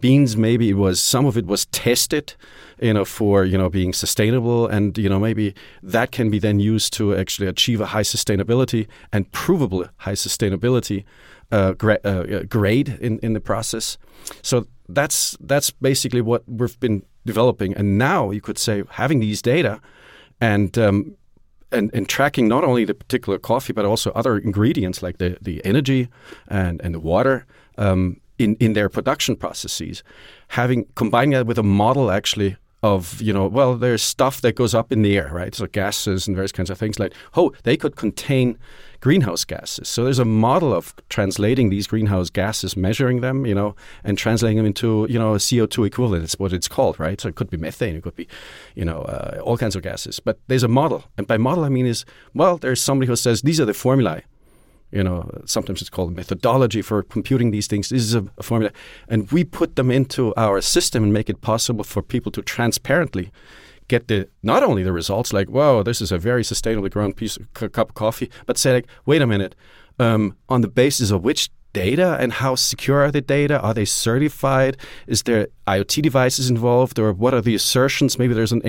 beans 0.00 0.36
maybe 0.36 0.70
it 0.70 0.78
was 0.86 1.00
some 1.00 1.26
of 1.26 1.36
it 1.36 1.46
was 1.46 1.66
tested 1.66 2.34
you 2.80 2.94
know 2.94 3.04
for 3.04 3.44
you 3.44 3.58
know 3.58 3.68
being 3.68 3.92
sustainable 3.92 4.66
and 4.66 4.98
you 4.98 5.08
know 5.08 5.20
maybe 5.20 5.54
that 5.82 6.10
can 6.10 6.30
be 6.30 6.38
then 6.38 6.58
used 6.58 6.92
to 6.92 7.14
actually 7.14 7.46
achieve 7.46 7.80
a 7.80 7.86
high 7.86 8.02
sustainability 8.02 8.88
and 9.12 9.30
provable 9.32 9.86
high 9.98 10.14
sustainability 10.14 11.04
uh, 11.52 11.72
gra- 11.72 12.00
uh, 12.02 12.42
grade 12.48 12.98
in, 13.00 13.18
in 13.18 13.34
the 13.34 13.40
process. 13.40 13.98
So 14.42 14.66
that's 14.88 15.36
that's 15.40 15.70
basically 15.70 16.22
what 16.22 16.42
we've 16.48 16.80
been 16.80 17.02
developing. 17.26 17.74
And 17.74 17.98
now 17.98 18.30
you 18.30 18.40
could 18.40 18.58
say 18.58 18.82
having 18.90 19.20
these 19.20 19.42
data 19.42 19.80
and 20.40 20.76
um, 20.78 21.16
and, 21.72 21.90
and 21.94 22.08
tracking 22.08 22.48
not 22.48 22.64
only 22.64 22.84
the 22.84 22.94
particular 22.94 23.38
coffee 23.38 23.72
but 23.72 23.84
also 23.84 24.10
other 24.12 24.38
ingredients 24.38 25.02
like 25.02 25.18
the, 25.18 25.36
the 25.40 25.64
energy 25.64 26.08
and, 26.48 26.80
and 26.82 26.94
the 26.94 27.00
water 27.00 27.46
um, 27.78 28.20
in, 28.38 28.56
in 28.56 28.72
their 28.72 28.88
production 28.88 29.36
processes, 29.36 30.02
having 30.48 30.86
combining 30.94 31.30
that 31.30 31.46
with 31.46 31.58
a 31.58 31.62
model 31.62 32.10
actually 32.10 32.56
of 32.82 33.22
you 33.22 33.32
know 33.32 33.46
well 33.46 33.76
there's 33.76 34.02
stuff 34.02 34.40
that 34.40 34.56
goes 34.56 34.74
up 34.74 34.90
in 34.90 35.02
the 35.02 35.16
air 35.16 35.30
right? 35.32 35.54
So 35.54 35.66
gases 35.66 36.26
and 36.26 36.36
various 36.36 36.52
kinds 36.52 36.70
of 36.70 36.78
things 36.78 36.98
like 36.98 37.14
oh 37.36 37.52
they 37.62 37.76
could 37.76 37.96
contain 37.96 38.58
greenhouse 39.00 39.44
gases. 39.44 39.88
So 39.88 40.04
there's 40.04 40.20
a 40.20 40.24
model 40.24 40.72
of 40.72 40.94
translating 41.08 41.70
these 41.70 41.86
greenhouse 41.86 42.30
gases 42.30 42.76
measuring 42.76 43.20
them 43.20 43.46
you 43.46 43.54
know 43.54 43.76
and 44.02 44.18
translating 44.18 44.56
them 44.56 44.66
into 44.66 45.06
you 45.08 45.18
know 45.18 45.34
a 45.34 45.38
co2 45.38 45.86
equivalent 45.86 46.24
it's 46.24 46.38
what 46.38 46.52
it's 46.52 46.68
called 46.68 46.98
right? 46.98 47.20
So 47.20 47.28
it 47.28 47.36
could 47.36 47.50
be 47.50 47.56
methane 47.56 47.94
it 47.94 48.02
could 48.02 48.16
be 48.16 48.26
you 48.74 48.84
know 48.84 49.02
uh, 49.02 49.40
all 49.42 49.56
kinds 49.56 49.76
of 49.76 49.82
gases. 49.82 50.18
But 50.18 50.40
there's 50.48 50.64
a 50.64 50.68
model. 50.68 51.04
And 51.16 51.26
by 51.26 51.36
model 51.36 51.64
i 51.64 51.68
mean 51.68 51.86
is 51.86 52.04
well 52.34 52.56
there's 52.56 52.82
somebody 52.82 53.06
who 53.06 53.16
says 53.16 53.42
these 53.42 53.60
are 53.60 53.64
the 53.64 53.74
formulae 53.74 54.24
you 54.92 55.02
know, 55.02 55.28
sometimes 55.46 55.80
it's 55.80 55.90
called 55.90 56.14
methodology 56.14 56.82
for 56.82 57.02
computing 57.02 57.50
these 57.50 57.66
things. 57.66 57.88
This 57.88 58.02
is 58.02 58.14
a, 58.14 58.24
a, 58.38 58.42
formula. 58.42 58.72
And 59.08 59.30
we 59.32 59.42
put 59.42 59.76
them 59.76 59.90
into 59.90 60.34
our 60.36 60.60
system 60.60 61.02
and 61.02 61.12
make 61.12 61.30
it 61.30 61.40
possible 61.40 61.84
for 61.84 62.02
people 62.02 62.30
to 62.32 62.42
transparently 62.42 63.32
get 63.88 64.08
the 64.08 64.28
not 64.42 64.62
only 64.62 64.82
the 64.82 64.92
results 64.92 65.32
like, 65.32 65.48
wow, 65.48 65.82
this 65.82 66.00
is 66.00 66.12
a 66.12 66.18
very 66.18 66.42
sustainably 66.42 66.90
grown 66.90 67.12
piece 67.12 67.36
of 67.36 67.46
c- 67.58 67.68
cup 67.68 67.90
of 67.90 67.94
coffee, 67.94 68.30
but 68.46 68.58
say 68.58 68.72
like, 68.74 68.86
wait 69.06 69.22
a 69.22 69.26
minute, 69.26 69.54
um, 69.98 70.36
on 70.48 70.60
the 70.60 70.68
basis 70.68 71.10
of 71.10 71.24
which 71.24 71.50
data 71.72 72.16
and 72.20 72.34
how 72.34 72.54
secure 72.54 73.02
are 73.02 73.10
the 73.10 73.20
data? 73.20 73.58
Are 73.60 73.74
they 73.74 73.86
certified? 73.86 74.76
Is 75.06 75.22
there 75.22 75.48
IoT 75.66 76.02
devices 76.02 76.50
involved, 76.50 76.98
or 76.98 77.12
what 77.12 77.32
are 77.32 77.40
the 77.40 77.54
assertions? 77.54 78.18
Maybe 78.18 78.34
there's 78.34 78.52
an 78.52 78.60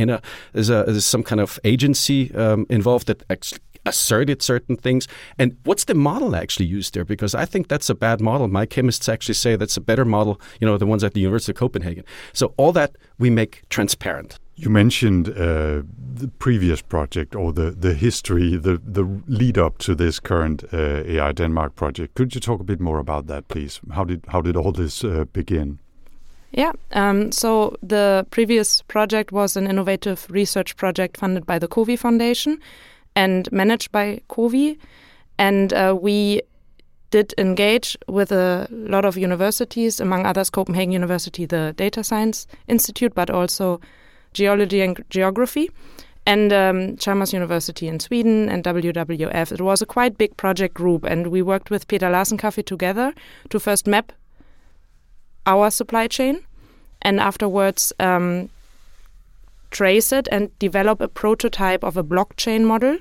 there's, 0.54 0.70
a, 0.70 0.84
there's 0.88 1.06
some 1.06 1.24
kind 1.24 1.42
of 1.42 1.60
agency 1.64 2.34
um, 2.34 2.66
involved 2.70 3.08
that 3.08 3.24
actually 3.30 3.60
asserted 3.86 4.42
certain 4.42 4.76
things. 4.76 5.08
And 5.38 5.58
what's 5.64 5.86
the 5.86 5.94
model 5.94 6.36
actually 6.36 6.66
used 6.66 6.94
there? 6.94 7.06
Because 7.06 7.36
I 7.36 7.46
think 7.46 7.68
that's 7.68 7.90
a 7.90 7.96
bad 7.96 8.22
model. 8.22 8.48
My 8.48 8.66
chemists 8.66 9.10
actually 9.10 9.36
say 9.36 9.56
that's 9.56 9.78
a 9.78 9.82
better 9.82 10.06
model, 10.06 10.40
you 10.60 10.68
know, 10.68 10.78
the 10.78 10.86
ones 10.86 11.04
at 11.04 11.14
the 11.14 11.22
University 11.22 11.52
of 11.52 11.58
Copenhagen. 11.58 12.04
So 12.34 12.54
all 12.58 12.72
that 12.74 12.96
we 13.20 13.30
make 13.30 13.64
transparent. 13.70 14.40
You 14.56 14.70
mentioned 14.70 15.30
uh, 15.30 15.82
the 16.14 16.32
previous 16.38 16.82
project 16.82 17.36
or 17.36 17.52
the, 17.52 17.72
the 17.72 17.96
history, 17.96 18.56
the, 18.56 18.80
the 18.86 19.04
lead 19.28 19.58
up 19.58 19.80
to 19.80 19.96
this 19.96 20.20
current 20.20 20.64
uh, 20.72 21.04
AI 21.06 21.32
Denmark 21.32 21.76
project. 21.76 22.14
Could 22.14 22.36
you 22.36 22.42
talk 22.42 22.60
a 22.60 22.64
bit 22.64 22.80
more 22.80 23.00
about 23.00 23.26
that, 23.28 23.48
please? 23.48 23.82
How 23.92 24.04
did 24.04 24.24
how 24.28 24.42
did 24.42 24.56
all 24.56 24.72
this 24.72 25.04
uh, 25.04 25.26
begin? 25.34 25.80
Yeah, 26.52 26.74
um, 26.92 27.32
so 27.32 27.76
the 27.82 28.28
previous 28.30 28.84
project 28.84 29.32
was 29.32 29.58
an 29.58 29.66
innovative 29.66 30.28
research 30.30 30.76
project 30.76 31.18
funded 31.18 31.48
by 31.48 31.58
the 31.58 31.68
COWI 31.68 31.98
Foundation, 31.98 32.60
and 33.16 33.52
managed 33.52 33.92
by 33.92 34.22
COWI. 34.30 34.78
And 35.38 35.74
uh, 35.74 35.98
we 36.00 36.42
did 37.14 37.34
engage 37.38 37.96
with 38.08 38.32
a 38.32 38.68
lot 38.72 39.06
of 39.06 39.18
universities, 39.18 40.00
among 40.00 40.26
others, 40.26 40.50
Copenhagen 40.50 40.92
University, 40.92 41.46
the 41.46 41.74
Data 41.78 42.04
Science 42.04 42.48
Institute, 42.68 43.14
but 43.14 43.30
also 43.30 43.80
Geology 44.34 44.82
and 44.82 45.04
Geography, 45.12 45.70
and 46.26 46.52
um, 46.52 46.98
Chalmers 46.98 47.32
University 47.32 47.88
in 47.88 48.00
Sweden 48.00 48.50
and 48.50 48.64
WWF. 48.64 49.52
It 49.52 49.62
was 49.62 49.82
a 49.82 49.86
quite 49.86 50.18
big 50.18 50.36
project 50.38 50.74
group, 50.74 51.04
and 51.04 51.28
we 51.28 51.44
worked 51.44 51.70
with 51.70 51.88
Peter 51.88 52.10
Larsen 52.10 52.38
Coffee 52.38 52.64
together 52.64 53.14
to 53.50 53.60
first 53.60 53.86
map 53.86 54.12
our 55.46 55.70
supply 55.70 56.08
chain, 56.08 56.40
and 57.04 57.20
afterwards 57.20 57.94
um, 58.00 58.50
trace 59.74 60.12
it 60.14 60.28
and 60.32 60.58
develop 60.60 61.02
a 61.02 61.08
prototype 61.08 61.84
of 61.84 61.98
a 61.98 62.04
blockchain 62.04 62.64
model. 62.64 62.98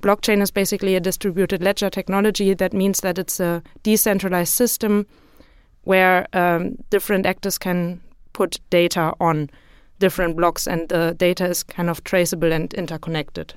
Blockchain 0.00 0.40
is 0.40 0.50
basically 0.50 0.96
a 0.96 1.00
distributed 1.00 1.62
ledger 1.62 1.90
technology. 1.90 2.54
That 2.54 2.72
means 2.72 3.00
that 3.00 3.18
it's 3.18 3.40
a 3.40 3.62
decentralized 3.82 4.54
system 4.54 5.06
where 5.84 6.26
um, 6.32 6.76
different 6.90 7.26
actors 7.26 7.58
can 7.58 8.00
put 8.32 8.60
data 8.70 9.12
on 9.20 9.50
different 9.98 10.36
blocks 10.36 10.66
and 10.66 10.88
the 10.88 11.14
data 11.18 11.48
is 11.48 11.62
kind 11.62 11.90
of 11.90 12.02
traceable 12.04 12.52
and 12.52 12.72
interconnected. 12.74 13.54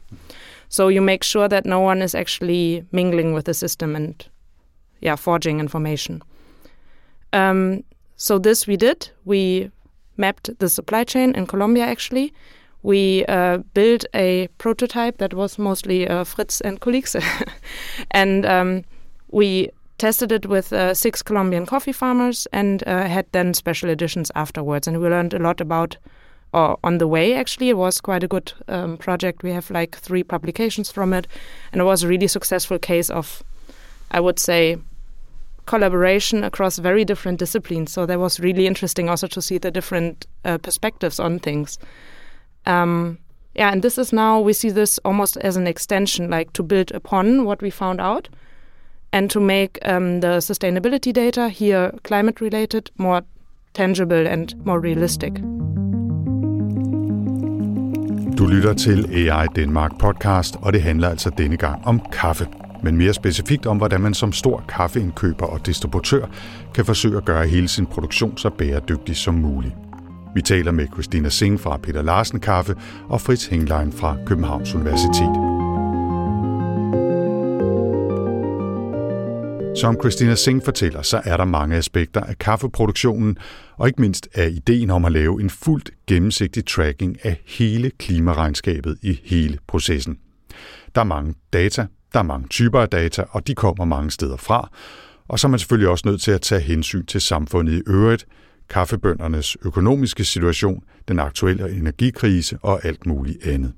So 0.69 0.89
you 0.89 1.01
make 1.01 1.24
sure 1.24 1.48
that 1.48 1.65
no 1.65 1.79
one 1.79 2.01
is 2.01 2.15
actually 2.15 2.84
mingling 2.91 3.34
with 3.34 3.45
the 3.45 3.53
system 3.53 3.95
and 3.95 4.27
yeah, 5.01 5.15
forging 5.15 5.60
information. 5.60 6.22
Um, 7.34 7.84
so 8.15 8.39
this 8.39 8.67
we 8.67 8.77
did. 8.77 9.10
We 9.25 9.72
mapped 10.17 10.57
the 10.60 10.69
supply 10.69 11.03
chain 11.03 11.34
in 11.36 11.48
Colombia 11.48 11.86
actually. 11.86 12.34
We 12.84 13.25
uh, 13.25 13.57
built 13.74 14.05
a 14.13 14.48
prototype 14.60 15.17
that 15.17 15.34
was 15.34 15.57
mostly 15.57 16.07
uh, 16.07 16.24
Fritz 16.24 16.62
and 16.62 16.79
colleagues, 16.79 17.15
and 18.12 18.45
um, 18.45 18.84
we 19.31 19.72
tested 19.98 20.31
it 20.31 20.45
with 20.45 20.74
uh, 20.74 20.93
six 20.93 21.24
Colombian 21.24 21.65
coffee 21.65 21.91
farmers 21.91 22.48
and 22.51 22.84
uh, 22.88 23.07
had 23.07 23.25
then 23.31 23.53
special 23.53 23.89
editions 23.89 24.31
afterwards. 24.36 24.88
And 24.88 25.00
we 25.00 25.10
learned 25.10 25.34
a 25.34 25.39
lot 25.39 25.62
about, 25.62 25.98
or 26.53 26.77
on 26.84 26.98
the 26.98 27.07
way 27.07 27.34
actually, 27.34 27.69
it 27.69 27.77
was 27.77 28.01
quite 28.01 28.24
a 28.24 28.27
good 28.27 28.53
um, 28.67 28.98
project. 28.98 29.43
We 29.43 29.51
have 29.51 29.72
like 29.72 29.98
three 29.98 30.24
publications 30.24 30.91
from 30.91 31.13
it, 31.13 31.27
and 31.72 31.81
it 31.81 31.86
was 31.86 32.03
a 32.03 32.07
really 32.07 32.27
successful 32.27 32.77
case 32.77 33.10
of, 33.10 33.41
I 34.12 34.19
would 34.19 34.38
say, 34.38 34.77
collaboration 35.65 36.43
across 36.43 36.77
very 36.77 37.05
different 37.05 37.39
disciplines. 37.39 37.91
So 37.91 38.05
that 38.05 38.19
was 38.19 38.39
really 38.39 38.67
interesting 38.67 39.10
also 39.10 39.27
to 39.27 39.41
see 39.41 39.57
the 39.57 39.72
different 39.72 40.25
uh, 40.43 40.57
perspectives 40.57 41.19
on 41.19 41.39
things. 41.39 41.77
Um, 42.65 43.17
yeah, 43.55 43.72
and 43.72 43.81
this 43.81 43.98
is 43.98 44.12
now 44.12 44.39
we 44.39 44.53
see 44.53 44.69
this 44.69 45.00
almost 45.05 45.38
as 45.38 45.57
an 45.57 45.67
extension, 45.67 46.29
like 46.29 46.51
to 46.53 46.63
build 46.63 46.91
upon 46.91 47.45
what 47.45 47.62
we 47.62 47.69
found 47.69 48.01
out 48.01 48.29
and 49.13 49.31
to 49.31 49.39
make 49.39 49.79
um, 49.84 50.19
the 50.19 50.39
sustainability 50.39 51.13
data 51.13 51.48
here 51.48 51.91
climate 52.03 52.41
related 52.41 52.91
more 52.98 53.22
tangible 53.74 54.27
and 54.27 54.55
more 54.65 54.79
realistic. 54.79 55.34
Du 58.38 58.45
lytter 58.45 58.74
til 58.74 59.29
AI 59.29 59.48
Danmark 59.55 59.91
podcast, 60.00 60.55
og 60.62 60.74
det 60.74 60.81
handler 60.81 61.10
altså 61.10 61.29
denne 61.29 61.57
gang 61.57 61.88
om 61.88 62.01
kaffe 62.12 62.48
men 62.84 62.98
mere 62.98 63.13
specifikt 63.13 63.65
om, 63.65 63.77
hvordan 63.77 64.01
man 64.01 64.13
som 64.13 64.34
stor 64.34 64.63
kaffeindkøber 64.67 65.46
og 65.46 65.65
distributør 65.65 66.25
kan 66.74 66.86
forsøge 66.86 67.17
at 67.17 67.25
gøre 67.25 67.48
hele 67.48 67.67
sin 67.67 67.86
produktion 67.86 68.38
så 68.38 68.50
bæredygtig 68.50 69.15
som 69.15 69.34
muligt. 69.34 69.74
Vi 70.36 70.41
taler 70.41 70.72
med 70.72 70.88
Christina 70.94 71.29
Singh 71.29 71.60
fra 71.60 71.77
Peter 71.77 72.01
Larsen 72.01 72.39
Kaffe 72.39 72.75
og 73.10 73.22
Fritz 73.22 73.46
Henglein 73.46 73.91
fra 73.91 74.17
Københavns 74.25 74.75
Universitet. 74.75 75.55
Som 79.75 79.96
Christina 80.01 80.36
Singh 80.36 80.65
fortæller, 80.65 81.01
så 81.01 81.22
er 81.25 81.38
der 81.38 81.46
mange 81.46 81.75
aspekter 81.75 82.22
af 82.22 82.38
kaffeproduktionen, 82.38 83.38
og 83.77 83.88
ikke 83.88 84.01
mindst 84.01 84.27
af 84.34 84.50
ideen 84.50 84.89
om 84.89 85.05
at 85.05 85.12
lave 85.12 85.41
en 85.41 85.50
fuldt 85.50 85.91
gennemsigtig 86.08 86.65
tracking 86.65 87.25
af 87.25 87.41
hele 87.46 87.91
klimaregnskabet 88.00 88.98
i 89.01 89.20
hele 89.24 89.58
processen. 89.67 90.17
Der 90.96 91.01
er 91.01 91.05
mange 91.05 91.34
data, 91.53 91.86
der 92.15 92.19
er 92.19 92.24
mange 92.24 92.48
typer 92.48 92.79
af 92.79 92.89
data, 92.89 93.24
og 93.29 93.48
de 93.48 93.55
kommer 93.55 93.86
mange 93.86 94.12
steder 94.12 94.38
fra, 94.38 94.69
og 95.27 95.39
så 95.39 95.48
er 95.48 95.50
man 95.50 95.60
selvfølgelig 95.60 95.89
også 95.89 96.07
nødt 96.07 96.22
til 96.22 96.31
at 96.31 96.41
tage 96.41 96.62
hensyn 96.62 97.05
til 97.05 97.22
samfundet 97.22 97.74
i 97.74 97.81
øvrigt, 97.88 98.25
kaffebøndernes 98.69 99.57
økonomiske 99.65 100.25
situation, 100.25 100.84
den 101.07 101.19
aktuelle 101.19 101.72
energikrise 101.72 102.57
og 102.62 102.86
alt 102.86 103.05
muligt 103.05 103.48
andet. 103.48 103.74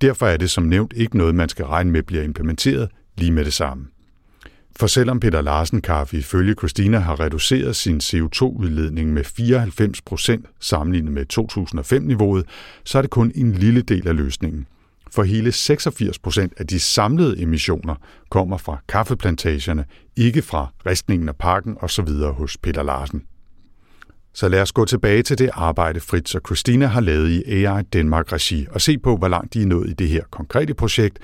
Derfor 0.00 0.26
er 0.26 0.36
det 0.36 0.50
som 0.50 0.64
nævnt 0.64 0.92
ikke 0.96 1.16
noget, 1.18 1.34
man 1.34 1.48
skal 1.48 1.64
regne 1.64 1.90
med 1.90 2.02
bliver 2.02 2.22
implementeret 2.22 2.88
lige 3.16 3.32
med 3.32 3.44
det 3.44 3.52
samme. 3.52 3.86
For 4.76 4.86
selvom 4.86 5.20
Peter 5.20 5.40
Larsen 5.40 5.80
Kaffe 5.80 6.16
ifølge 6.16 6.54
Christina 6.54 6.98
har 6.98 7.20
reduceret 7.20 7.76
sin 7.76 7.96
CO2-udledning 7.96 9.12
med 9.12 9.24
94% 9.24 10.56
sammenlignet 10.60 11.12
med 11.12 11.26
2005-niveauet, 11.32 12.46
så 12.84 12.98
er 12.98 13.02
det 13.02 13.10
kun 13.10 13.32
en 13.34 13.52
lille 13.52 13.82
del 13.82 14.08
af 14.08 14.16
løsningen. 14.16 14.66
For 15.14 15.22
hele 15.22 15.52
86 15.52 16.18
procent 16.18 16.52
af 16.56 16.66
de 16.66 16.80
samlede 16.80 17.42
emissioner 17.42 17.94
kommer 18.30 18.56
fra 18.56 18.78
kaffeplantagerne, 18.88 19.84
ikke 20.16 20.42
fra 20.42 20.72
ristningen 20.86 21.28
af 21.28 21.36
parken 21.36 21.76
osv. 21.80 22.08
hos 22.08 22.56
Peter 22.56 22.82
Larsen. 22.82 23.22
Så 24.32 24.48
lad 24.48 24.62
os 24.62 24.72
gå 24.72 24.84
tilbage 24.84 25.22
til 25.22 25.38
det 25.38 25.50
arbejde, 25.52 26.00
Fritz 26.00 26.34
og 26.34 26.40
Christina 26.46 26.86
har 26.86 27.00
lavet 27.00 27.30
i 27.30 27.64
AI 27.64 27.82
Danmark 27.82 28.32
Regi 28.32 28.66
og 28.70 28.80
se 28.80 28.98
på, 28.98 29.16
hvor 29.16 29.28
langt 29.28 29.54
de 29.54 29.62
er 29.62 29.66
nået 29.66 29.90
i 29.90 29.92
det 29.92 30.08
her 30.08 30.24
konkrete 30.30 30.74
projekt, 30.74 31.18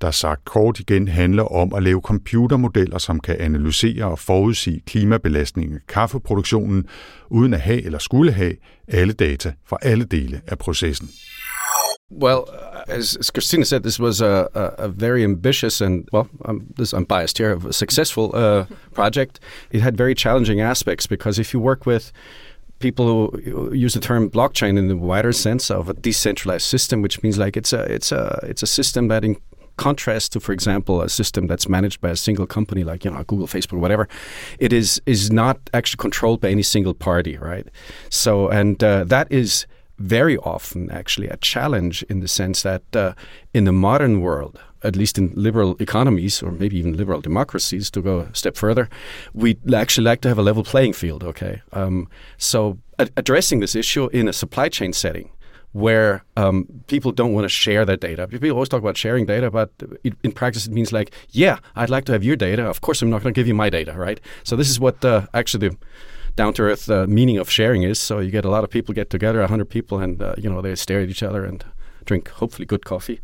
der 0.00 0.10
sagt 0.10 0.44
kort 0.44 0.80
igen 0.80 1.08
handler 1.08 1.42
om 1.42 1.74
at 1.74 1.82
lave 1.82 2.00
computermodeller, 2.00 2.98
som 2.98 3.20
kan 3.20 3.36
analysere 3.40 4.04
og 4.04 4.18
forudsige 4.18 4.82
klimabelastningen 4.86 5.76
af 5.76 5.86
kaffeproduktionen, 5.88 6.84
uden 7.30 7.54
at 7.54 7.60
have 7.60 7.82
eller 7.82 7.98
skulle 7.98 8.32
have 8.32 8.54
alle 8.88 9.12
data 9.12 9.52
fra 9.64 9.78
alle 9.82 10.04
dele 10.04 10.40
af 10.46 10.58
processen. 10.58 11.08
Well, 12.08 12.48
as, 12.86 13.16
as 13.16 13.30
Christina 13.30 13.64
said, 13.64 13.82
this 13.82 13.98
was 13.98 14.20
a, 14.20 14.48
a, 14.54 14.84
a 14.84 14.88
very 14.88 15.24
ambitious 15.24 15.80
and, 15.80 16.08
well, 16.12 16.28
I'm, 16.44 16.72
this, 16.76 16.92
I'm 16.92 17.04
biased 17.04 17.38
here, 17.38 17.56
a 17.56 17.72
successful 17.72 18.30
uh, 18.34 18.66
project. 18.92 19.40
It 19.70 19.80
had 19.80 19.96
very 19.96 20.14
challenging 20.14 20.60
aspects 20.60 21.06
because 21.06 21.38
if 21.38 21.52
you 21.52 21.58
work 21.58 21.84
with 21.84 22.12
people 22.78 23.30
who 23.30 23.74
use 23.74 23.94
the 23.94 24.00
term 24.00 24.30
blockchain 24.30 24.78
in 24.78 24.86
the 24.88 24.96
wider 24.96 25.32
sense 25.32 25.70
of 25.70 25.88
a 25.88 25.94
decentralized 25.94 26.66
system, 26.66 27.02
which 27.02 27.22
means 27.22 27.38
like 27.38 27.56
it's 27.56 27.72
a 27.72 27.80
it's 27.92 28.12
a 28.12 28.38
it's 28.42 28.62
a 28.62 28.66
system 28.66 29.08
that 29.08 29.24
in, 29.24 29.36
contrast 29.76 30.32
to, 30.32 30.40
for 30.40 30.52
example, 30.52 31.02
a 31.02 31.08
system 31.08 31.46
that's 31.46 31.68
managed 31.68 32.00
by 32.00 32.10
a 32.10 32.16
single 32.16 32.46
company 32.46 32.84
like 32.84 33.04
you 33.04 33.10
know 33.10 33.22
Google, 33.24 33.46
Facebook, 33.46 33.78
whatever, 33.78 34.08
it 34.58 34.72
is 34.72 35.00
is 35.06 35.30
not 35.30 35.58
actually 35.72 35.98
controlled 35.98 36.40
by 36.40 36.50
any 36.50 36.62
single 36.62 36.94
party, 36.94 37.36
right? 37.36 37.66
So, 38.10 38.48
and 38.48 38.82
uh, 38.82 39.04
that 39.04 39.30
is 39.30 39.66
very 39.98 40.36
often 40.38 40.90
actually 40.90 41.28
a 41.28 41.36
challenge 41.38 42.02
in 42.04 42.20
the 42.20 42.28
sense 42.28 42.62
that 42.62 42.82
uh, 42.94 43.14
in 43.54 43.64
the 43.64 43.72
modern 43.72 44.20
world, 44.20 44.58
at 44.82 44.94
least 44.96 45.18
in 45.18 45.32
liberal 45.34 45.76
economies 45.80 46.42
or 46.42 46.52
maybe 46.52 46.76
even 46.76 46.96
liberal 46.96 47.20
democracies, 47.20 47.90
to 47.90 48.02
go 48.02 48.20
a 48.20 48.34
step 48.34 48.56
further, 48.56 48.88
we 49.32 49.56
actually 49.74 50.04
like 50.04 50.20
to 50.20 50.28
have 50.28 50.38
a 50.38 50.42
level 50.42 50.62
playing 50.62 50.92
field. 50.92 51.24
Okay, 51.24 51.62
um, 51.72 52.08
so 52.36 52.78
addressing 52.98 53.60
this 53.60 53.74
issue 53.74 54.08
in 54.12 54.28
a 54.28 54.32
supply 54.32 54.68
chain 54.68 54.92
setting 54.92 55.30
where 55.72 56.24
um, 56.38 56.66
people 56.86 57.12
don't 57.12 57.34
want 57.34 57.44
to 57.44 57.50
share 57.50 57.84
their 57.84 57.98
data. 57.98 58.26
People 58.26 58.50
always 58.52 58.68
talk 58.68 58.80
about 58.80 58.96
sharing 58.96 59.26
data, 59.26 59.50
but 59.50 59.70
it, 60.04 60.14
in 60.22 60.32
practice 60.32 60.66
it 60.66 60.72
means 60.72 60.90
like, 60.90 61.10
yeah, 61.30 61.58
I'd 61.74 61.90
like 61.90 62.06
to 62.06 62.12
have 62.12 62.24
your 62.24 62.36
data. 62.36 62.64
Of 62.64 62.80
course, 62.80 63.02
I'm 63.02 63.10
not 63.10 63.22
going 63.22 63.34
to 63.34 63.38
give 63.38 63.46
you 63.46 63.54
my 63.54 63.68
data, 63.68 63.92
right? 63.92 64.18
So 64.42 64.56
this 64.56 64.70
is 64.70 64.80
what 64.80 65.04
uh, 65.04 65.26
actually 65.34 65.68
the 65.68 65.76
down 66.36 66.52
to 66.54 66.62
earth 66.62 66.88
uh, 66.90 67.06
meaning 67.08 67.38
of 67.38 67.50
sharing 67.50 67.82
is. 67.82 67.98
So 67.98 68.20
you 68.20 68.30
get 68.30 68.44
a 68.44 68.50
lot 68.50 68.64
of 68.64 68.70
people 68.70 68.94
get 68.94 69.10
together, 69.10 69.44
hundred 69.46 69.70
people, 69.70 69.98
and 69.98 70.22
uh, 70.22 70.34
you 70.38 70.48
know 70.48 70.60
they 70.60 70.74
stare 70.76 71.00
at 71.00 71.08
each 71.08 71.22
other 71.22 71.44
and 71.44 71.64
drink 72.04 72.28
hopefully 72.28 72.66
good 72.66 72.84
coffee. 72.84 73.20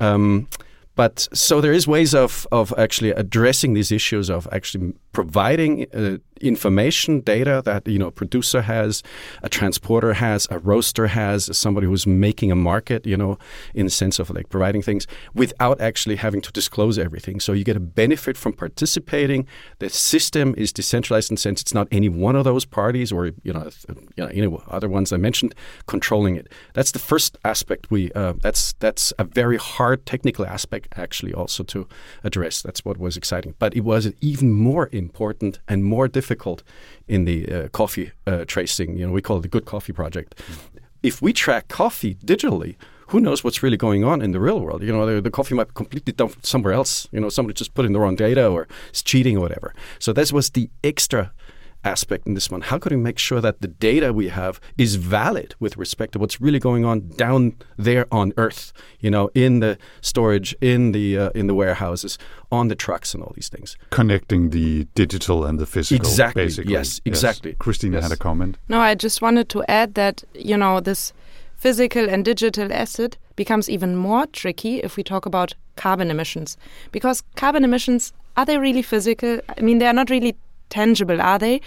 Mm. 0.00 0.04
Um, 0.06 0.48
but 0.96 1.28
so 1.32 1.60
there 1.60 1.72
is 1.72 1.86
ways 1.86 2.14
of 2.14 2.46
of 2.50 2.74
actually 2.76 3.10
addressing 3.10 3.74
these 3.74 3.92
issues 3.92 4.30
of 4.30 4.48
actually 4.50 4.94
providing 5.12 5.86
uh, 5.94 6.18
information 6.40 7.20
data 7.20 7.62
that 7.64 7.86
you 7.86 7.98
know 7.98 8.08
a 8.08 8.12
producer 8.12 8.62
has 8.62 9.02
a 9.42 9.48
transporter 9.48 10.12
has 10.14 10.46
a 10.50 10.58
roaster 10.58 11.06
has 11.06 11.56
somebody 11.56 11.86
who's 11.86 12.06
making 12.06 12.50
a 12.52 12.56
market 12.56 13.06
you 13.06 13.16
know 13.16 13.38
in 13.74 13.86
the 13.86 13.90
sense 13.90 14.18
of 14.18 14.30
like 14.30 14.48
providing 14.48 14.82
things 14.82 15.06
without 15.34 15.80
actually 15.80 16.16
having 16.16 16.40
to 16.40 16.52
disclose 16.52 16.98
everything. 16.98 17.40
So 17.40 17.52
you 17.52 17.64
get 17.64 17.76
a 17.76 17.80
benefit 17.80 18.36
from 18.36 18.52
participating. 18.52 19.46
The 19.78 19.88
system 19.88 20.54
is 20.56 20.72
decentralized 20.72 21.30
in 21.30 21.36
the 21.36 21.40
sense 21.40 21.60
it's 21.60 21.74
not 21.74 21.88
any 21.90 22.08
one 22.08 22.36
of 22.36 22.44
those 22.44 22.64
parties 22.64 23.12
or 23.12 23.26
you 23.42 23.52
know 23.52 23.70
you 24.16 24.24
know 24.24 24.26
any 24.26 24.48
other 24.68 24.88
ones 24.88 25.12
i 25.12 25.16
mentioned 25.16 25.54
controlling 25.86 26.36
it. 26.36 26.46
That's 26.74 26.92
the 26.92 26.98
first 26.98 27.38
aspect 27.44 27.90
we 27.90 28.12
uh, 28.12 28.34
that's 28.40 28.74
that's 28.84 29.12
a 29.18 29.24
very 29.24 29.56
hard 29.56 30.06
technical 30.06 30.44
aspect 30.46 30.88
actually 30.96 31.32
also 31.32 31.62
to 31.64 31.88
address. 32.24 32.62
That's 32.62 32.84
what 32.84 32.98
was 32.98 33.16
exciting. 33.16 33.54
But 33.58 33.74
it 33.76 33.84
was 33.92 34.12
even 34.20 34.52
more 34.52 34.88
important 34.92 35.58
and 35.68 35.84
more 35.84 36.08
difficult 36.08 36.25
in 37.08 37.24
the 37.24 37.48
uh, 37.52 37.68
coffee 37.68 38.12
uh, 38.26 38.44
tracing. 38.46 38.96
You 38.96 39.06
know, 39.06 39.12
we 39.12 39.22
call 39.22 39.38
it 39.38 39.42
the 39.42 39.48
Good 39.48 39.64
Coffee 39.64 39.92
Project. 39.92 40.34
If 41.02 41.22
we 41.22 41.32
track 41.32 41.68
coffee 41.68 42.16
digitally, 42.16 42.76
who 43.08 43.20
knows 43.20 43.44
what's 43.44 43.62
really 43.62 43.76
going 43.76 44.02
on 44.02 44.20
in 44.20 44.32
the 44.32 44.40
real 44.40 44.60
world? 44.60 44.82
You 44.82 44.92
know, 44.92 45.06
the, 45.06 45.20
the, 45.20 45.30
coffee 45.30 45.54
might 45.54 45.68
be 45.68 45.74
completely 45.74 46.12
dumped 46.12 46.44
somewhere 46.44 46.72
else. 46.72 47.06
You 47.12 47.20
know, 47.20 47.28
somebody 47.28 47.54
just 47.54 47.74
put 47.74 47.84
in 47.84 47.92
the 47.92 48.00
wrong 48.00 48.16
data 48.16 48.48
or 48.48 48.66
is 48.92 49.02
cheating 49.02 49.36
or 49.36 49.40
whatever. 49.40 49.74
So 49.98 50.12
this 50.12 50.32
was 50.32 50.50
the 50.50 50.68
extra 50.82 51.32
aspect 51.86 52.26
in 52.26 52.34
this 52.34 52.50
one. 52.50 52.60
How 52.60 52.78
can 52.78 52.90
we 52.96 53.02
make 53.02 53.18
sure 53.18 53.40
that 53.40 53.60
the 53.60 53.68
data 53.68 54.12
we 54.12 54.28
have 54.28 54.60
is 54.76 54.96
valid 54.96 55.54
with 55.60 55.76
respect 55.76 56.12
to 56.12 56.18
what's 56.18 56.40
really 56.40 56.58
going 56.58 56.84
on 56.84 57.08
down 57.10 57.54
there 57.76 58.06
on 58.10 58.32
Earth? 58.36 58.72
You 59.00 59.10
know, 59.10 59.30
in 59.34 59.60
the 59.60 59.78
storage, 60.00 60.54
in 60.60 60.92
the 60.92 61.06
uh, 61.18 61.30
in 61.40 61.46
the 61.46 61.54
warehouses, 61.54 62.18
on 62.50 62.68
the 62.68 62.74
trucks, 62.74 63.14
and 63.14 63.22
all 63.22 63.32
these 63.34 63.48
things. 63.48 63.76
Connecting 63.90 64.50
the 64.50 64.84
digital 64.94 65.44
and 65.44 65.58
the 65.58 65.66
physical. 65.66 66.06
Exactly. 66.06 66.44
Basically. 66.44 66.72
Yes. 66.72 67.00
Exactly. 67.04 67.50
Yes. 67.52 67.58
Christina 67.58 67.96
yes. 67.96 68.02
had 68.04 68.12
a 68.12 68.16
comment. 68.16 68.58
No, 68.68 68.80
I 68.80 68.94
just 68.94 69.22
wanted 69.22 69.48
to 69.50 69.64
add 69.68 69.94
that 69.94 70.24
you 70.34 70.56
know 70.56 70.80
this 70.80 71.12
physical 71.56 72.10
and 72.10 72.24
digital 72.24 72.72
asset 72.72 73.16
becomes 73.36 73.70
even 73.70 73.96
more 73.96 74.26
tricky 74.26 74.80
if 74.82 74.96
we 74.96 75.02
talk 75.02 75.26
about 75.26 75.54
carbon 75.76 76.10
emissions 76.10 76.56
because 76.90 77.22
carbon 77.34 77.64
emissions 77.64 78.12
are 78.36 78.44
they 78.44 78.58
really 78.58 78.82
physical? 78.82 79.40
I 79.48 79.60
mean, 79.62 79.78
they 79.78 79.86
are 79.86 79.94
not 79.94 80.10
really 80.10 80.36
tangible, 80.70 81.20
are 81.20 81.38
they? 81.38 81.60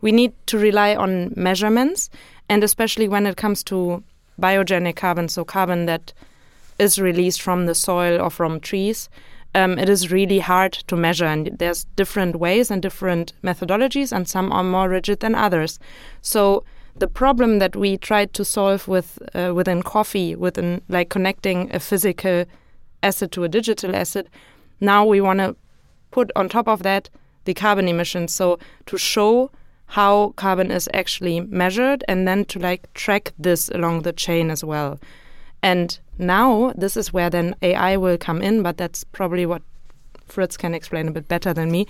We 0.00 0.12
need 0.12 0.32
to 0.46 0.58
rely 0.58 0.94
on 0.94 1.32
measurements, 1.36 2.10
and 2.48 2.62
especially 2.62 3.08
when 3.08 3.26
it 3.26 3.36
comes 3.36 3.62
to 3.64 4.02
biogenic 4.40 4.96
carbon, 4.96 5.28
so 5.28 5.44
carbon 5.44 5.86
that 5.86 6.12
is 6.78 6.98
released 6.98 7.40
from 7.40 7.66
the 7.66 7.74
soil 7.74 8.20
or 8.20 8.30
from 8.30 8.60
trees. 8.60 9.08
Um, 9.54 9.78
it 9.78 9.88
is 9.88 10.10
really 10.10 10.40
hard 10.40 10.72
to 10.72 10.96
measure, 10.96 11.26
and 11.26 11.56
there's 11.58 11.84
different 11.96 12.36
ways 12.36 12.70
and 12.70 12.82
different 12.82 13.32
methodologies, 13.42 14.12
and 14.12 14.28
some 14.28 14.52
are 14.52 14.64
more 14.64 14.88
rigid 14.88 15.20
than 15.20 15.34
others. 15.34 15.78
So 16.22 16.64
the 16.96 17.06
problem 17.06 17.60
that 17.60 17.76
we 17.76 17.96
tried 17.96 18.32
to 18.34 18.44
solve 18.44 18.88
with 18.88 19.18
uh, 19.34 19.52
within 19.54 19.82
coffee, 19.82 20.34
within 20.34 20.82
like 20.88 21.08
connecting 21.08 21.74
a 21.74 21.78
physical 21.78 22.44
asset 23.02 23.30
to 23.32 23.44
a 23.44 23.48
digital 23.48 23.94
asset, 23.94 24.26
now 24.80 25.04
we 25.04 25.20
want 25.20 25.38
to 25.38 25.56
put 26.10 26.30
on 26.34 26.48
top 26.48 26.68
of 26.68 26.82
that 26.82 27.08
the 27.44 27.54
carbon 27.54 27.88
emissions. 27.88 28.32
So 28.32 28.58
to 28.86 28.98
show 28.98 29.50
how 29.86 30.32
carbon 30.36 30.70
is 30.70 30.88
actually 30.94 31.40
measured 31.40 32.04
and 32.08 32.26
then 32.26 32.44
to 32.46 32.58
like 32.58 32.92
track 32.94 33.32
this 33.38 33.68
along 33.70 34.02
the 34.02 34.12
chain 34.12 34.50
as 34.50 34.64
well. 34.64 34.98
And 35.62 35.98
now 36.18 36.72
this 36.76 36.96
is 36.96 37.12
where 37.12 37.30
then 37.30 37.54
AI 37.62 37.96
will 37.96 38.18
come 38.18 38.42
in, 38.42 38.62
but 38.62 38.76
that's 38.76 39.04
probably 39.04 39.46
what 39.46 39.62
Fritz 40.26 40.56
can 40.56 40.74
explain 40.74 41.08
a 41.08 41.10
bit 41.10 41.28
better 41.28 41.52
than 41.54 41.70
me. 41.70 41.86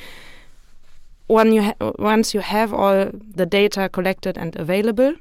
When 1.26 1.52
you 1.52 1.72
once 1.98 2.34
you 2.34 2.40
have 2.40 2.74
all 2.74 3.10
the 3.34 3.46
data 3.46 3.88
collected 3.88 4.36
and 4.36 4.54
available, 4.56 5.14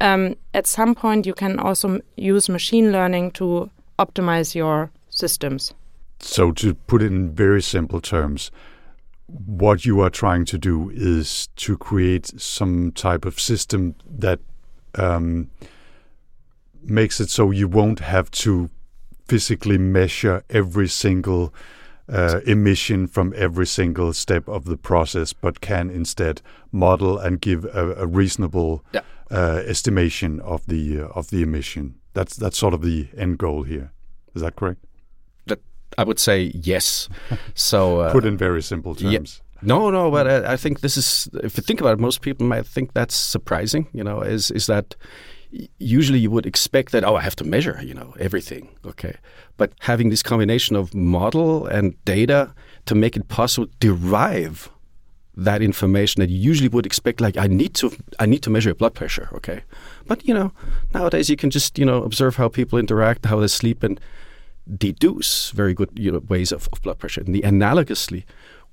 um, 0.00 0.34
at 0.52 0.66
some 0.66 0.94
point 0.94 1.26
you 1.26 1.34
can 1.34 1.58
also 1.58 2.00
use 2.16 2.48
machine 2.48 2.90
learning 2.90 3.30
to 3.32 3.70
optimize 3.98 4.54
your 4.54 4.90
systems. 5.10 5.72
So, 6.18 6.52
to 6.52 6.74
put 6.74 7.02
it 7.02 7.06
in 7.06 7.30
very 7.30 7.62
simple 7.62 8.00
terms, 8.00 8.50
what 9.32 9.84
you 9.84 10.00
are 10.00 10.10
trying 10.10 10.44
to 10.46 10.58
do 10.58 10.90
is 10.94 11.48
to 11.56 11.76
create 11.76 12.40
some 12.40 12.92
type 12.92 13.24
of 13.24 13.40
system 13.40 13.94
that 14.06 14.40
um, 14.94 15.50
makes 16.82 17.20
it 17.20 17.30
so 17.30 17.50
you 17.50 17.68
won't 17.68 18.00
have 18.00 18.30
to 18.30 18.68
physically 19.26 19.78
measure 19.78 20.44
every 20.50 20.88
single 20.88 21.54
uh, 22.12 22.40
emission 22.46 23.06
from 23.06 23.32
every 23.36 23.66
single 23.66 24.12
step 24.12 24.48
of 24.48 24.64
the 24.64 24.76
process, 24.76 25.32
but 25.32 25.60
can 25.60 25.88
instead 25.88 26.42
model 26.70 27.18
and 27.18 27.40
give 27.40 27.64
a, 27.64 27.94
a 27.94 28.06
reasonable 28.06 28.84
yeah. 28.92 29.00
uh, 29.30 29.62
estimation 29.66 30.40
of 30.40 30.66
the 30.66 31.00
uh, 31.00 31.06
of 31.14 31.30
the 31.30 31.42
emission. 31.42 31.94
That's 32.12 32.36
that's 32.36 32.58
sort 32.58 32.74
of 32.74 32.82
the 32.82 33.08
end 33.16 33.38
goal 33.38 33.62
here. 33.62 33.92
Is 34.34 34.42
that 34.42 34.56
correct? 34.56 34.84
I 35.98 36.04
would 36.04 36.18
say 36.18 36.52
yes. 36.54 37.08
so 37.54 38.00
uh, 38.00 38.12
put 38.12 38.24
in 38.24 38.36
very 38.36 38.62
simple 38.62 38.94
terms. 38.94 39.12
Yeah, 39.12 39.42
no, 39.62 39.90
no, 39.90 40.10
but 40.10 40.26
I, 40.26 40.54
I, 40.54 40.56
think 40.56 40.80
this 40.80 40.96
is. 40.96 41.28
If 41.34 41.56
you 41.56 41.62
think 41.62 41.80
about 41.80 41.94
it, 41.94 42.00
most 42.00 42.20
people 42.20 42.46
might 42.46 42.66
think 42.66 42.92
that's 42.94 43.14
surprising. 43.14 43.86
You 43.92 44.04
know, 44.04 44.20
is 44.20 44.50
is 44.50 44.66
that 44.66 44.96
usually 45.78 46.18
you 46.18 46.30
would 46.30 46.46
expect 46.46 46.92
that 46.92 47.04
oh, 47.04 47.16
I 47.16 47.20
have 47.20 47.36
to 47.36 47.44
measure, 47.44 47.80
you 47.82 47.94
know, 47.94 48.14
everything. 48.18 48.68
Okay, 48.84 49.16
but 49.56 49.72
having 49.80 50.10
this 50.10 50.22
combination 50.22 50.76
of 50.76 50.94
model 50.94 51.66
and 51.66 52.02
data 52.04 52.52
to 52.86 52.94
make 52.94 53.16
it 53.16 53.28
possible 53.28 53.68
derive 53.78 54.68
that 55.34 55.62
information 55.62 56.20
that 56.20 56.28
you 56.28 56.38
usually 56.38 56.68
would 56.68 56.84
expect 56.84 57.18
like 57.18 57.38
i 57.38 57.46
need 57.46 57.74
to 57.74 57.90
i 58.18 58.26
need 58.26 58.42
to 58.42 58.50
measure 58.50 58.68
your 58.68 58.74
blood 58.74 58.92
pressure 58.92 59.30
okay 59.32 59.62
but 60.06 60.26
you 60.28 60.34
know 60.34 60.52
nowadays 60.92 61.30
you 61.30 61.36
can 61.36 61.48
just 61.48 61.78
you 61.78 61.86
know 61.86 62.02
observe 62.02 62.36
how 62.36 62.48
people 62.48 62.78
interact 62.78 63.24
how 63.24 63.40
they 63.40 63.46
sleep 63.46 63.82
and 63.82 63.98
deduce 64.76 65.50
very 65.50 65.74
good 65.74 65.90
you 65.94 66.12
know, 66.12 66.18
ways 66.28 66.52
of, 66.52 66.68
of 66.72 66.82
blood 66.82 66.98
pressure 66.98 67.20
and 67.20 67.34
the 67.34 67.42
analogously 67.42 68.24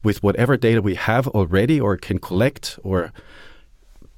with 0.04 0.22
whatever 0.24 0.56
data 0.56 0.82
we 0.82 0.96
have 0.96 1.28
already 1.30 1.80
or 1.80 1.98
can 1.98 2.20
collect 2.20 2.80
or 2.84 3.12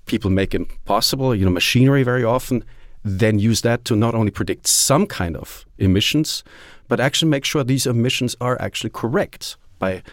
people 0.06 0.30
make 0.30 0.54
impossible 0.54 1.34
you 1.34 1.46
know 1.46 1.52
machinery 1.52 2.04
very 2.04 2.24
often 2.24 2.64
then 3.04 3.40
use 3.40 3.62
that 3.62 3.84
to 3.86 3.96
not 3.96 4.14
only 4.14 4.32
predict 4.32 4.68
some 4.68 5.08
kind 5.08 5.36
of 5.38 5.66
emissions 5.78 6.44
but 6.88 7.00
actually 7.00 7.30
make 7.30 7.46
sure 7.46 7.64
these 7.64 7.88
emissions 7.88 8.36
are 8.42 8.62
actually 8.62 8.90
correct 8.90 9.56
by 9.80 10.04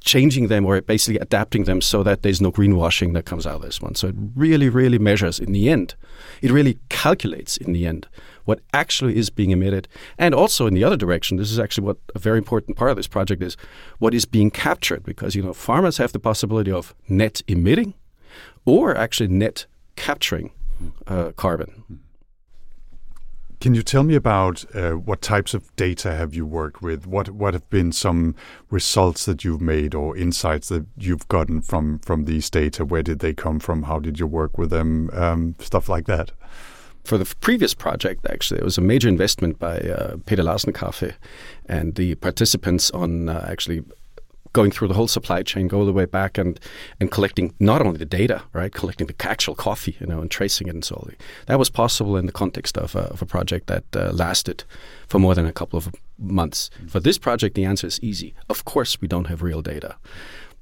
changing 0.00 0.48
them 0.48 0.64
or 0.66 0.80
basically 0.80 1.18
adapting 1.18 1.64
them 1.64 1.80
so 1.80 2.02
that 2.02 2.22
there's 2.22 2.40
no 2.40 2.50
greenwashing 2.50 3.12
that 3.14 3.24
comes 3.24 3.46
out 3.46 3.56
of 3.56 3.62
this 3.62 3.80
one. 3.80 3.94
So 3.94 4.08
it 4.08 4.14
really, 4.34 4.68
really 4.68 4.98
measures 4.98 5.38
in 5.38 5.52
the 5.52 5.68
end. 5.68 5.94
It 6.42 6.50
really 6.50 6.78
calculates 6.88 7.56
in 7.56 7.72
the 7.72 7.86
end 7.86 8.08
what 8.50 8.60
actually 8.74 9.16
is 9.16 9.30
being 9.30 9.52
emitted. 9.52 9.86
And 10.18 10.34
also 10.34 10.66
in 10.66 10.74
the 10.74 10.82
other 10.82 10.96
direction, 10.96 11.36
this 11.36 11.52
is 11.52 11.60
actually 11.60 11.86
what 11.86 11.98
a 12.16 12.18
very 12.18 12.36
important 12.36 12.76
part 12.76 12.90
of 12.90 12.96
this 12.96 13.06
project 13.06 13.40
is 13.44 13.56
what 14.00 14.12
is 14.12 14.24
being 14.24 14.50
captured 14.50 15.04
because, 15.04 15.36
you 15.36 15.42
know, 15.44 15.52
farmers 15.52 15.98
have 15.98 16.12
the 16.12 16.18
possibility 16.18 16.72
of 16.72 16.92
net 17.08 17.42
emitting 17.46 17.94
or 18.64 18.96
actually 18.96 19.28
net 19.28 19.66
capturing 19.94 20.50
uh, 21.06 21.30
carbon. 21.36 21.84
Can 23.60 23.74
you 23.74 23.82
tell 23.82 24.02
me 24.02 24.16
about 24.16 24.64
uh, 24.74 24.92
what 24.92 25.20
types 25.20 25.54
of 25.54 25.62
data 25.76 26.10
have 26.12 26.34
you 26.34 26.44
worked 26.44 26.82
with? 26.82 27.06
What 27.06 27.28
what 27.28 27.52
have 27.52 27.68
been 27.68 27.92
some 27.92 28.34
results 28.70 29.26
that 29.26 29.44
you've 29.44 29.60
made 29.60 29.94
or 29.94 30.16
insights 30.16 30.70
that 30.70 30.86
you've 30.96 31.28
gotten 31.28 31.60
from 31.62 31.98
from 31.98 32.24
these 32.24 32.50
data? 32.50 32.84
Where 32.84 33.02
did 33.02 33.18
they 33.18 33.34
come 33.34 33.60
from? 33.60 33.82
How 33.82 34.00
did 34.00 34.18
you 34.18 34.26
work 34.26 34.56
with 34.56 34.70
them? 34.70 35.10
Um, 35.12 35.54
stuff 35.58 35.90
like 35.90 36.06
that. 36.06 36.32
For 37.04 37.18
the 37.18 37.34
previous 37.40 37.74
project, 37.74 38.26
actually, 38.28 38.60
it 38.60 38.64
was 38.64 38.78
a 38.78 38.82
major 38.82 39.08
investment 39.08 39.58
by 39.58 39.78
uh, 39.78 40.16
Peter 40.26 40.42
Larsen 40.42 40.72
Cafe, 40.72 41.14
and 41.66 41.94
the 41.94 42.14
participants 42.16 42.90
on 42.90 43.28
uh, 43.28 43.46
actually 43.48 43.82
going 44.52 44.70
through 44.70 44.88
the 44.88 44.94
whole 44.94 45.06
supply 45.06 45.42
chain, 45.42 45.68
go 45.68 45.78
all 45.78 45.86
the 45.86 45.92
way 45.92 46.04
back 46.04 46.38
and 46.38 46.58
and 46.98 47.10
collecting 47.10 47.54
not 47.60 47.82
only 47.82 47.98
the 47.98 48.04
data, 48.04 48.42
right, 48.52 48.72
collecting 48.72 49.06
the 49.06 49.14
actual 49.20 49.54
coffee, 49.54 49.96
you 50.00 50.06
know, 50.06 50.20
and 50.20 50.30
tracing 50.30 50.66
it 50.66 50.74
and 50.74 50.84
so 50.84 50.96
on. 50.96 51.14
That 51.46 51.58
was 51.58 51.70
possible 51.70 52.16
in 52.16 52.26
the 52.26 52.32
context 52.32 52.76
of 52.76 52.94
a, 52.94 53.04
of 53.10 53.22
a 53.22 53.26
project 53.26 53.66
that 53.68 53.84
uh, 53.94 54.10
lasted 54.12 54.64
for 55.06 55.18
more 55.18 55.34
than 55.34 55.46
a 55.46 55.52
couple 55.52 55.76
of 55.76 55.88
months. 56.18 56.70
For 56.88 57.00
this 57.00 57.18
project, 57.18 57.54
the 57.54 57.64
answer 57.64 57.86
is 57.86 58.00
easy. 58.02 58.34
Of 58.48 58.64
course, 58.64 59.00
we 59.00 59.08
don't 59.08 59.28
have 59.28 59.42
real 59.42 59.62
data. 59.62 59.96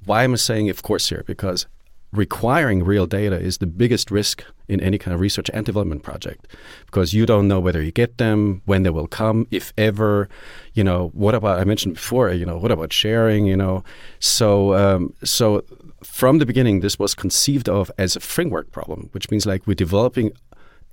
Why 0.05 0.23
am 0.23 0.33
I 0.33 0.37
saying 0.37 0.69
of 0.69 0.81
course 0.83 1.09
here? 1.09 1.23
Because 1.25 1.67
requiring 2.11 2.83
real 2.83 3.05
data 3.05 3.39
is 3.39 3.59
the 3.59 3.67
biggest 3.67 4.09
risk 4.09 4.43
in 4.67 4.79
any 4.79 4.97
kind 4.97 5.13
of 5.13 5.19
research 5.19 5.49
and 5.53 5.65
development 5.65 6.03
project 6.03 6.47
because 6.85 7.13
you 7.13 7.25
don't 7.25 7.47
know 7.47 7.59
whether 7.59 7.81
you 7.81 7.91
get 7.91 8.17
them, 8.17 8.61
when 8.65 8.83
they 8.83 8.89
will 8.89 9.07
come, 9.07 9.47
if 9.51 9.73
ever. 9.77 10.27
You 10.73 10.83
know, 10.83 11.09
what 11.13 11.35
about 11.35 11.59
I 11.59 11.63
mentioned 11.65 11.95
before? 11.95 12.31
You 12.31 12.45
know, 12.45 12.57
what 12.57 12.71
about 12.71 12.91
sharing? 12.91 13.45
You 13.45 13.57
know, 13.57 13.83
so 14.19 14.73
um, 14.73 15.13
so 15.23 15.63
from 16.03 16.39
the 16.39 16.45
beginning, 16.45 16.79
this 16.79 16.97
was 16.97 17.13
conceived 17.13 17.69
of 17.69 17.91
as 17.97 18.15
a 18.15 18.19
framework 18.19 18.71
problem, 18.71 19.09
which 19.11 19.29
means 19.29 19.45
like 19.45 19.67
we're 19.67 19.73
developing 19.73 20.31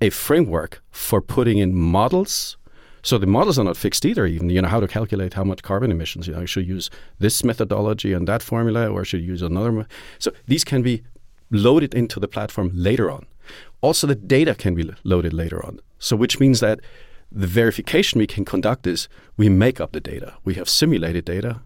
a 0.01 0.09
framework 0.09 0.83
for 0.91 1.21
putting 1.21 1.57
in 1.57 1.75
models. 1.75 2.57
So 3.07 3.17
the 3.17 3.25
models 3.25 3.57
are 3.57 3.63
not 3.63 3.77
fixed 3.77 4.03
either. 4.03 4.25
Even 4.25 4.49
you 4.49 4.61
know 4.61 4.67
how 4.67 4.81
to 4.81 4.87
calculate 4.87 5.33
how 5.33 5.45
much 5.45 5.63
carbon 5.63 5.91
emissions. 5.91 6.27
You 6.27 6.33
know, 6.33 6.45
should 6.45 6.67
use 6.67 6.89
this 7.19 7.41
methodology 7.41 8.11
and 8.11 8.27
that 8.27 8.43
formula, 8.43 8.89
or 8.89 9.05
should 9.05 9.21
use 9.21 9.41
another. 9.41 9.87
So 10.19 10.33
these 10.45 10.65
can 10.65 10.81
be 10.81 11.03
loaded 11.49 11.93
into 11.93 12.19
the 12.19 12.27
platform 12.27 12.69
later 12.73 13.09
on. 13.09 13.25
Also, 13.79 14.07
the 14.07 14.15
data 14.15 14.53
can 14.53 14.75
be 14.75 14.91
loaded 15.05 15.31
later 15.31 15.65
on. 15.65 15.79
So, 15.99 16.17
which 16.17 16.37
means 16.41 16.59
that 16.59 16.81
the 17.31 17.47
verification 17.47 18.19
we 18.19 18.27
can 18.27 18.43
conduct 18.43 18.85
is 18.85 19.07
we 19.37 19.47
make 19.47 19.79
up 19.79 19.93
the 19.93 20.01
data. 20.01 20.33
We 20.43 20.55
have 20.55 20.67
simulated 20.67 21.23
data. 21.23 21.61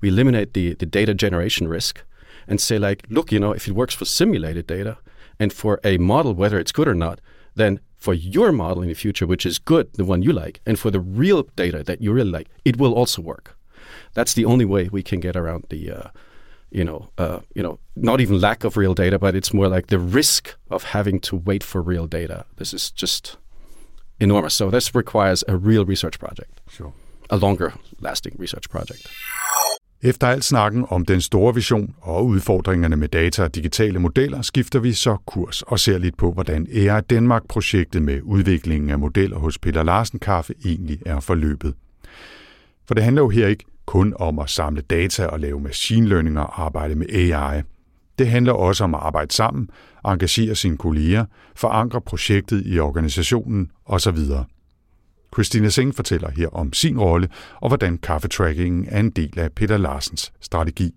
We 0.00 0.08
eliminate 0.08 0.54
the, 0.54 0.74
the 0.74 0.86
data 0.86 1.14
generation 1.14 1.68
risk 1.68 2.02
and 2.48 2.60
say, 2.60 2.80
like, 2.80 3.06
look, 3.08 3.30
you 3.30 3.38
know, 3.38 3.52
if 3.52 3.68
it 3.68 3.76
works 3.76 3.94
for 3.94 4.06
simulated 4.06 4.66
data 4.66 4.98
and 5.38 5.52
for 5.52 5.78
a 5.84 5.98
model, 5.98 6.34
whether 6.34 6.58
it's 6.58 6.72
good 6.72 6.88
or 6.88 6.96
not, 6.96 7.20
then 7.54 7.78
for 8.00 8.14
your 8.14 8.50
model 8.50 8.82
in 8.82 8.88
the 8.88 8.94
future, 8.94 9.26
which 9.26 9.46
is 9.46 9.58
good, 9.58 9.92
the 9.92 10.04
one 10.04 10.22
you 10.22 10.32
like, 10.32 10.60
and 10.66 10.78
for 10.78 10.90
the 10.90 11.00
real 11.00 11.44
data 11.54 11.84
that 11.84 12.00
you 12.00 12.12
really 12.12 12.30
like, 12.30 12.48
it 12.64 12.78
will 12.78 12.94
also 12.94 13.22
work. 13.22 13.56
That's 14.14 14.34
the 14.34 14.44
only 14.44 14.64
way 14.64 14.88
we 14.90 15.02
can 15.02 15.20
get 15.20 15.36
around 15.36 15.66
the 15.68 15.92
uh, 15.92 16.08
you 16.70 16.84
know, 16.84 17.10
uh, 17.18 17.40
you 17.54 17.62
know, 17.62 17.78
not 17.96 18.20
even 18.20 18.40
lack 18.40 18.64
of 18.64 18.76
real 18.76 18.94
data, 18.94 19.18
but 19.18 19.34
it's 19.34 19.52
more 19.52 19.68
like 19.68 19.88
the 19.88 19.98
risk 19.98 20.56
of 20.70 20.84
having 20.84 21.20
to 21.20 21.36
wait 21.36 21.64
for 21.64 21.82
real 21.82 22.06
data. 22.06 22.46
This 22.56 22.72
is 22.72 22.90
just 22.90 23.36
enormous. 24.20 24.54
So 24.54 24.70
this 24.70 24.94
requires 24.94 25.42
a 25.48 25.56
real 25.56 25.84
research 25.84 26.18
project. 26.18 26.60
Sure. 26.70 26.92
A 27.28 27.36
longer 27.36 27.74
lasting 28.00 28.36
research 28.38 28.70
project. 28.70 29.08
Efter 30.02 30.26
al 30.26 30.42
snakken 30.42 30.86
om 30.88 31.04
den 31.04 31.20
store 31.20 31.54
vision 31.54 31.94
og 32.00 32.26
udfordringerne 32.26 32.96
med 32.96 33.08
data 33.08 33.42
og 33.42 33.54
digitale 33.54 33.98
modeller, 33.98 34.42
skifter 34.42 34.78
vi 34.78 34.92
så 34.92 35.16
kurs 35.26 35.62
og 35.62 35.78
ser 35.78 35.98
lidt 35.98 36.16
på, 36.16 36.32
hvordan 36.32 36.66
AI 36.74 37.00
Danmark-projektet 37.00 38.02
med 38.02 38.20
udviklingen 38.22 38.90
af 38.90 38.98
modeller 38.98 39.38
hos 39.38 39.58
Peter 39.58 39.82
Larsen 39.82 40.18
Kaffe 40.18 40.54
egentlig 40.64 40.98
er 41.06 41.20
forløbet. 41.20 41.74
For 42.86 42.94
det 42.94 43.04
handler 43.04 43.22
jo 43.22 43.28
her 43.28 43.46
ikke 43.46 43.64
kun 43.86 44.14
om 44.18 44.38
at 44.38 44.50
samle 44.50 44.80
data 44.80 45.26
og 45.26 45.40
lave 45.40 45.60
machine 45.60 46.08
learning 46.08 46.38
og 46.38 46.62
arbejde 46.62 46.94
med 46.94 47.06
AI. 47.08 47.62
Det 48.18 48.28
handler 48.28 48.52
også 48.52 48.84
om 48.84 48.94
at 48.94 49.00
arbejde 49.00 49.32
sammen, 49.32 49.70
engagere 50.06 50.54
sine 50.54 50.76
kolleger, 50.76 51.24
forankre 51.56 52.00
projektet 52.00 52.62
i 52.66 52.78
organisationen 52.78 53.70
osv. 53.86 54.18
Christina 55.34 55.68
Singh 55.68 55.94
fortæller 55.94 56.30
her 56.36 56.48
om 56.48 56.72
sin 56.72 57.00
rolle 57.00 57.28
og 57.60 57.68
hvordan 57.68 57.98
kaffetrackingen 57.98 58.86
er 58.90 59.00
en 59.00 59.10
del 59.10 59.38
af 59.38 59.52
Peter 59.52 59.76
Larsens 59.76 60.32
strategi. 60.40 60.94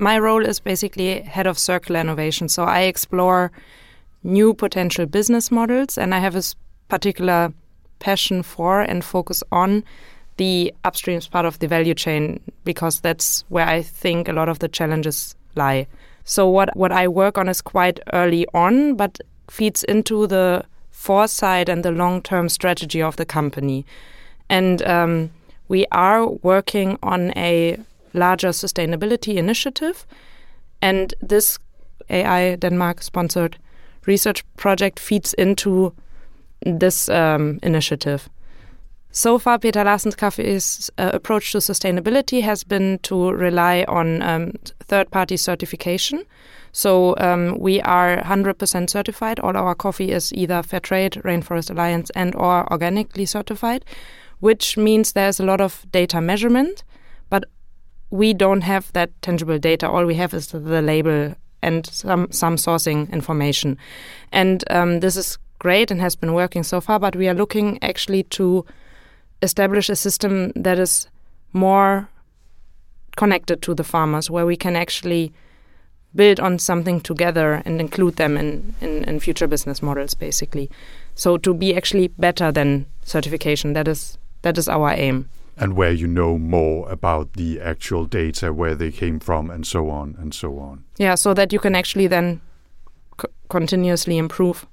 My 0.00 0.18
role 0.18 0.50
is 0.50 0.60
basically 0.60 1.20
head 1.24 1.46
of 1.46 1.56
circular 1.56 2.00
innovation, 2.00 2.48
so 2.48 2.62
I 2.62 2.88
explore 2.88 3.48
new 4.22 4.54
potential 4.54 5.06
business 5.06 5.50
models 5.52 5.98
and 5.98 6.14
I 6.14 6.18
have 6.18 6.36
a 6.36 6.42
particular 6.88 7.50
passion 8.00 8.42
for 8.42 8.80
and 8.80 9.02
focus 9.02 9.44
on 9.50 9.82
the 10.36 10.72
upstream 10.84 11.20
part 11.30 11.46
of 11.46 11.58
the 11.58 11.68
value 11.68 11.94
chain 11.94 12.40
because 12.64 13.00
that's 13.00 13.44
where 13.48 13.66
I 13.66 13.82
think 13.82 14.28
a 14.28 14.32
lot 14.32 14.48
of 14.48 14.58
the 14.58 14.68
challenges 14.68 15.36
lie. 15.56 15.86
So 16.24 16.48
what 16.48 16.76
what 16.76 16.92
I 16.92 17.08
work 17.08 17.38
on 17.38 17.48
is 17.48 17.62
quite 17.62 18.00
early 18.12 18.46
on, 18.54 18.96
but 18.96 19.18
feeds 19.50 19.84
into 19.84 20.26
the 20.26 20.64
foresight 21.04 21.68
and 21.68 21.84
the 21.84 21.90
long-term 21.90 22.48
strategy 22.48 23.02
of 23.02 23.16
the 23.16 23.26
company. 23.26 23.84
And 24.48 24.82
um, 24.82 25.30
we 25.68 25.86
are 25.92 26.26
working 26.26 26.98
on 27.02 27.32
a 27.36 27.76
larger 28.14 28.52
sustainability 28.52 29.36
initiative, 29.36 30.06
and 30.80 31.14
this 31.20 31.58
AI 32.10 32.56
Denmark 32.56 33.02
sponsored 33.02 33.58
research 34.06 34.44
project 34.56 35.00
feeds 35.00 35.34
into 35.34 35.92
this 36.60 37.08
um, 37.08 37.58
initiative. 37.62 38.28
So 39.10 39.38
far, 39.38 39.58
Peter 39.58 39.84
Larsen's 39.84 40.16
Cafe's 40.16 40.90
uh, 40.98 41.10
approach 41.12 41.52
to 41.52 41.58
sustainability 41.58 42.42
has 42.42 42.64
been 42.64 42.98
to 43.02 43.30
rely 43.30 43.84
on 43.88 44.22
um, 44.22 44.52
third 44.80 45.10
party 45.10 45.36
certification. 45.36 46.24
So 46.74 47.14
um, 47.18 47.56
we 47.60 47.80
are 47.82 48.20
100% 48.22 48.90
certified. 48.90 49.38
All 49.38 49.56
our 49.56 49.76
coffee 49.76 50.10
is 50.10 50.32
either 50.32 50.60
fair 50.60 50.80
trade, 50.80 51.12
Rainforest 51.24 51.70
Alliance, 51.70 52.10
and 52.16 52.34
or 52.34 52.70
organically 52.72 53.26
certified, 53.26 53.84
which 54.40 54.76
means 54.76 55.12
there's 55.12 55.38
a 55.38 55.44
lot 55.44 55.60
of 55.60 55.86
data 55.92 56.20
measurement, 56.20 56.82
but 57.30 57.44
we 58.10 58.34
don't 58.34 58.62
have 58.62 58.92
that 58.92 59.10
tangible 59.22 59.56
data. 59.56 59.88
All 59.88 60.04
we 60.04 60.16
have 60.16 60.34
is 60.34 60.48
the 60.48 60.82
label 60.82 61.36
and 61.62 61.86
some 61.86 62.26
some 62.32 62.56
sourcing 62.56 63.10
information, 63.12 63.78
and 64.32 64.64
um, 64.68 64.98
this 64.98 65.16
is 65.16 65.38
great 65.60 65.92
and 65.92 66.00
has 66.00 66.16
been 66.16 66.34
working 66.34 66.64
so 66.64 66.80
far. 66.80 66.98
But 66.98 67.14
we 67.14 67.28
are 67.28 67.34
looking 67.34 67.78
actually 67.82 68.24
to 68.24 68.66
establish 69.42 69.88
a 69.88 69.96
system 69.96 70.50
that 70.56 70.80
is 70.80 71.08
more 71.52 72.08
connected 73.16 73.62
to 73.62 73.74
the 73.74 73.84
farmers, 73.84 74.28
where 74.28 74.44
we 74.44 74.56
can 74.56 74.74
actually 74.74 75.32
build 76.14 76.40
on 76.40 76.58
something 76.58 77.00
together 77.00 77.62
and 77.64 77.80
include 77.80 78.16
them 78.16 78.36
in, 78.36 78.74
in, 78.80 79.04
in 79.04 79.20
future 79.20 79.46
business 79.46 79.82
models, 79.82 80.14
basically. 80.14 80.70
So 81.14 81.36
to 81.38 81.54
be 81.54 81.74
actually 81.74 82.08
better 82.08 82.52
than 82.52 82.86
certification, 83.02 83.72
that 83.74 83.88
is 83.88 84.18
that 84.42 84.58
is 84.58 84.68
our 84.68 84.90
aim. 84.90 85.28
And 85.56 85.76
where 85.76 85.92
you 85.92 86.08
know 86.08 86.36
more 86.36 86.90
about 86.90 87.34
the 87.34 87.60
actual 87.60 88.06
data, 88.06 88.52
where 88.52 88.74
they 88.74 88.90
came 88.90 89.20
from, 89.20 89.50
and 89.50 89.66
so 89.66 89.88
on 89.88 90.16
and 90.18 90.34
so 90.34 90.58
on. 90.58 90.84
Yeah, 90.98 91.14
so 91.14 91.32
that 91.34 91.52
you 91.52 91.60
can 91.60 91.74
actually 91.74 92.08
then 92.08 92.40
continuously 93.48 94.18
improve. 94.18 94.66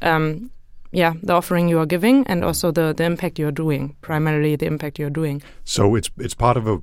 Um, 0.00 0.50
yeah, 0.92 1.14
the 1.22 1.32
offering 1.32 1.68
you 1.68 1.80
are 1.80 1.86
giving 1.86 2.24
and 2.28 2.44
also 2.44 2.70
the, 2.70 2.94
the 2.96 3.02
impact 3.02 3.38
you're 3.38 3.50
doing, 3.50 3.96
primarily 4.00 4.54
the 4.54 4.66
impact 4.66 4.98
you're 5.00 5.10
doing. 5.10 5.42
So 5.64 5.96
it's 5.96 6.10
it's 6.18 6.34
part 6.34 6.56
of 6.56 6.68
a 6.68 6.80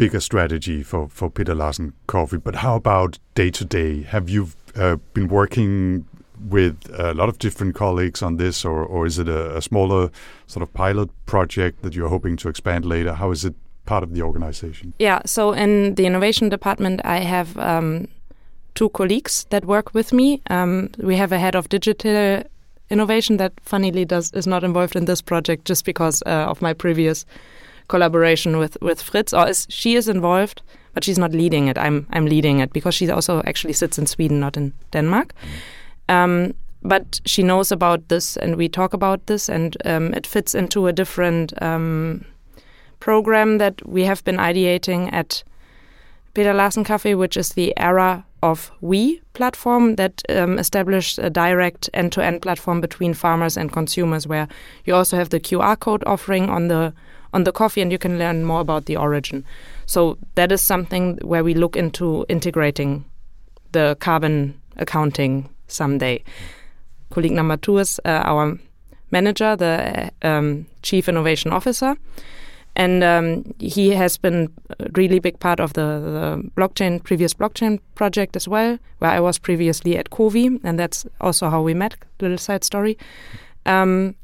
bigger 0.00 0.20
strategy 0.20 0.82
for, 0.82 1.10
for 1.10 1.28
Peter 1.28 1.54
Larsen 1.54 1.92
Coffee. 2.06 2.38
But 2.38 2.56
how 2.56 2.74
about 2.74 3.18
day 3.34 3.50
to 3.50 3.66
day? 3.66 4.02
Have 4.02 4.30
you 4.30 4.48
uh, 4.74 4.96
been 5.12 5.28
working 5.28 6.06
with 6.48 6.76
a 6.98 7.12
lot 7.12 7.28
of 7.28 7.38
different 7.38 7.74
colleagues 7.74 8.22
on 8.22 8.38
this, 8.38 8.64
or, 8.64 8.82
or 8.82 9.04
is 9.04 9.18
it 9.18 9.28
a, 9.28 9.58
a, 9.58 9.60
smaller 9.60 10.10
sort 10.46 10.62
of 10.62 10.72
pilot 10.72 11.10
project 11.26 11.82
that 11.82 11.94
you're 11.94 12.08
hoping 12.08 12.34
to 12.38 12.48
expand 12.48 12.86
later? 12.86 13.12
How 13.12 13.30
is 13.30 13.44
it 13.44 13.54
part 13.84 14.02
of 14.02 14.14
the 14.14 14.22
organization? 14.22 14.94
Yeah, 14.98 15.20
so 15.26 15.52
in 15.52 15.96
the 15.96 16.06
innovation 16.06 16.48
department, 16.48 17.02
I 17.04 17.18
have 17.18 17.58
um, 17.58 18.08
two 18.74 18.88
colleagues 18.88 19.44
that 19.50 19.66
work 19.66 19.92
with 19.92 20.14
me. 20.14 20.40
Um, 20.48 20.88
we 20.96 21.16
have 21.16 21.30
a 21.30 21.38
head 21.38 21.54
of 21.54 21.68
digital 21.68 22.42
innovation 22.88 23.36
that 23.36 23.52
funnily 23.60 24.06
does 24.06 24.32
is 24.32 24.46
not 24.46 24.64
involved 24.64 24.96
in 24.96 25.04
this 25.04 25.20
project 25.20 25.66
just 25.66 25.84
because 25.84 26.22
uh, 26.24 26.46
of 26.48 26.62
my 26.62 26.72
previous 26.72 27.26
collaboration 27.90 28.58
with 28.58 28.78
with 28.80 29.02
Fritz, 29.02 29.34
or 29.34 29.48
is 29.48 29.66
she 29.68 29.96
is 29.96 30.08
involved, 30.08 30.62
but 30.94 31.04
she's 31.04 31.18
not 31.18 31.32
leading 31.32 31.68
it. 31.68 31.76
I'm 31.76 32.06
I'm 32.12 32.26
leading 32.26 32.60
it 32.60 32.72
because 32.72 32.94
she 32.94 33.10
also 33.10 33.42
actually 33.46 33.74
sits 33.74 33.98
in 33.98 34.06
Sweden, 34.06 34.40
not 34.40 34.56
in 34.56 34.72
Denmark. 34.92 35.34
Um, 36.08 36.54
but 36.82 37.20
she 37.26 37.42
knows 37.42 37.72
about 37.72 38.08
this, 38.08 38.36
and 38.38 38.56
we 38.56 38.68
talk 38.68 38.94
about 38.94 39.26
this, 39.26 39.50
and 39.50 39.76
um, 39.84 40.14
it 40.14 40.26
fits 40.26 40.54
into 40.54 40.86
a 40.86 40.92
different 40.92 41.52
um, 41.62 42.24
program 43.00 43.58
that 43.58 43.86
we 43.86 44.04
have 44.06 44.24
been 44.24 44.38
ideating 44.38 45.12
at 45.12 45.44
Peter 46.34 46.54
Larsen 46.54 46.84
Cafe, 46.84 47.14
which 47.14 47.36
is 47.36 47.50
the 47.50 47.74
era 47.76 48.24
of 48.42 48.70
We 48.80 49.20
platform 49.34 49.96
that 49.96 50.22
um, 50.28 50.58
established 50.58 51.18
a 51.18 51.28
direct 51.28 51.90
end-to-end 51.92 52.40
platform 52.40 52.80
between 52.80 53.14
farmers 53.14 53.56
and 53.56 53.72
consumers, 53.72 54.26
where 54.26 54.48
you 54.84 54.94
also 54.94 55.16
have 55.16 55.28
the 55.28 55.40
QR 55.40 55.76
code 55.76 56.02
offering 56.06 56.48
on 56.48 56.68
the 56.68 56.92
on 57.32 57.44
the 57.44 57.52
coffee, 57.52 57.80
and 57.80 57.92
you 57.92 57.98
can 57.98 58.18
learn 58.18 58.44
more 58.44 58.60
about 58.60 58.86
the 58.86 58.96
origin. 58.96 59.44
So 59.86 60.18
that 60.34 60.52
is 60.52 60.60
something 60.60 61.18
where 61.22 61.44
we 61.44 61.54
look 61.54 61.76
into 61.76 62.24
integrating 62.28 63.04
the 63.72 63.96
carbon 64.00 64.60
accounting 64.76 65.48
someday. 65.68 66.22
Colleague 67.10 67.32
number 67.32 67.56
two 67.56 67.78
is 67.78 68.00
uh, 68.04 68.22
our 68.24 68.58
manager, 69.10 69.56
the 69.56 70.10
um, 70.22 70.66
chief 70.82 71.08
innovation 71.08 71.52
officer 71.52 71.96
and 72.76 73.02
um, 73.02 73.54
he 73.58 73.90
has 73.90 74.16
been 74.16 74.48
a 74.78 74.86
really 74.94 75.18
big 75.18 75.38
part 75.40 75.60
of 75.60 75.72
the, 75.72 75.80
the, 75.80 76.50
blockchain 76.56 77.02
previous 77.02 77.34
blockchain 77.34 77.80
project 77.94 78.36
as 78.36 78.46
well 78.46 78.78
where 78.98 79.10
i 79.10 79.20
was 79.20 79.38
previously 79.38 79.96
at 79.96 80.10
COWI 80.10 80.60
and 80.62 80.78
that's 80.78 81.06
also 81.20 81.50
how 81.50 81.62
we 81.62 81.74
met 81.74 81.96
little 82.20 82.38
side 82.38 82.64
story 82.64 82.96
um, 83.66 84.14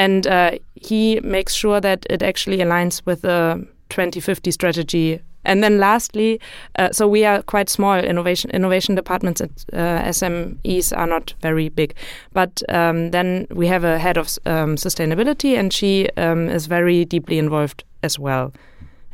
and 0.00 0.26
uh, 0.26 0.52
he 0.74 1.20
makes 1.22 1.52
sure 1.52 1.78
that 1.80 2.06
it 2.08 2.22
actually 2.22 2.58
aligns 2.58 3.02
with 3.04 3.20
the 3.20 3.66
2050 3.90 4.50
strategy 4.50 5.20
and 5.44 5.62
then 5.62 5.78
lastly, 5.78 6.38
uh, 6.78 6.92
so 6.92 7.08
we 7.08 7.24
are 7.24 7.42
quite 7.42 7.70
small. 7.70 7.98
Innovation 7.98 8.50
innovation 8.50 8.94
departments 8.94 9.40
at 9.40 9.50
uh, 9.72 10.02
SMEs 10.10 10.94
are 10.94 11.06
not 11.06 11.34
very 11.40 11.70
big, 11.70 11.94
but 12.32 12.62
um, 12.68 13.10
then 13.10 13.46
we 13.50 13.66
have 13.66 13.82
a 13.82 13.98
head 13.98 14.18
of 14.18 14.26
um, 14.44 14.76
sustainability, 14.76 15.58
and 15.58 15.72
she 15.72 16.08
um, 16.18 16.50
is 16.50 16.66
very 16.66 17.06
deeply 17.06 17.38
involved 17.38 17.84
as 18.02 18.18
well, 18.18 18.52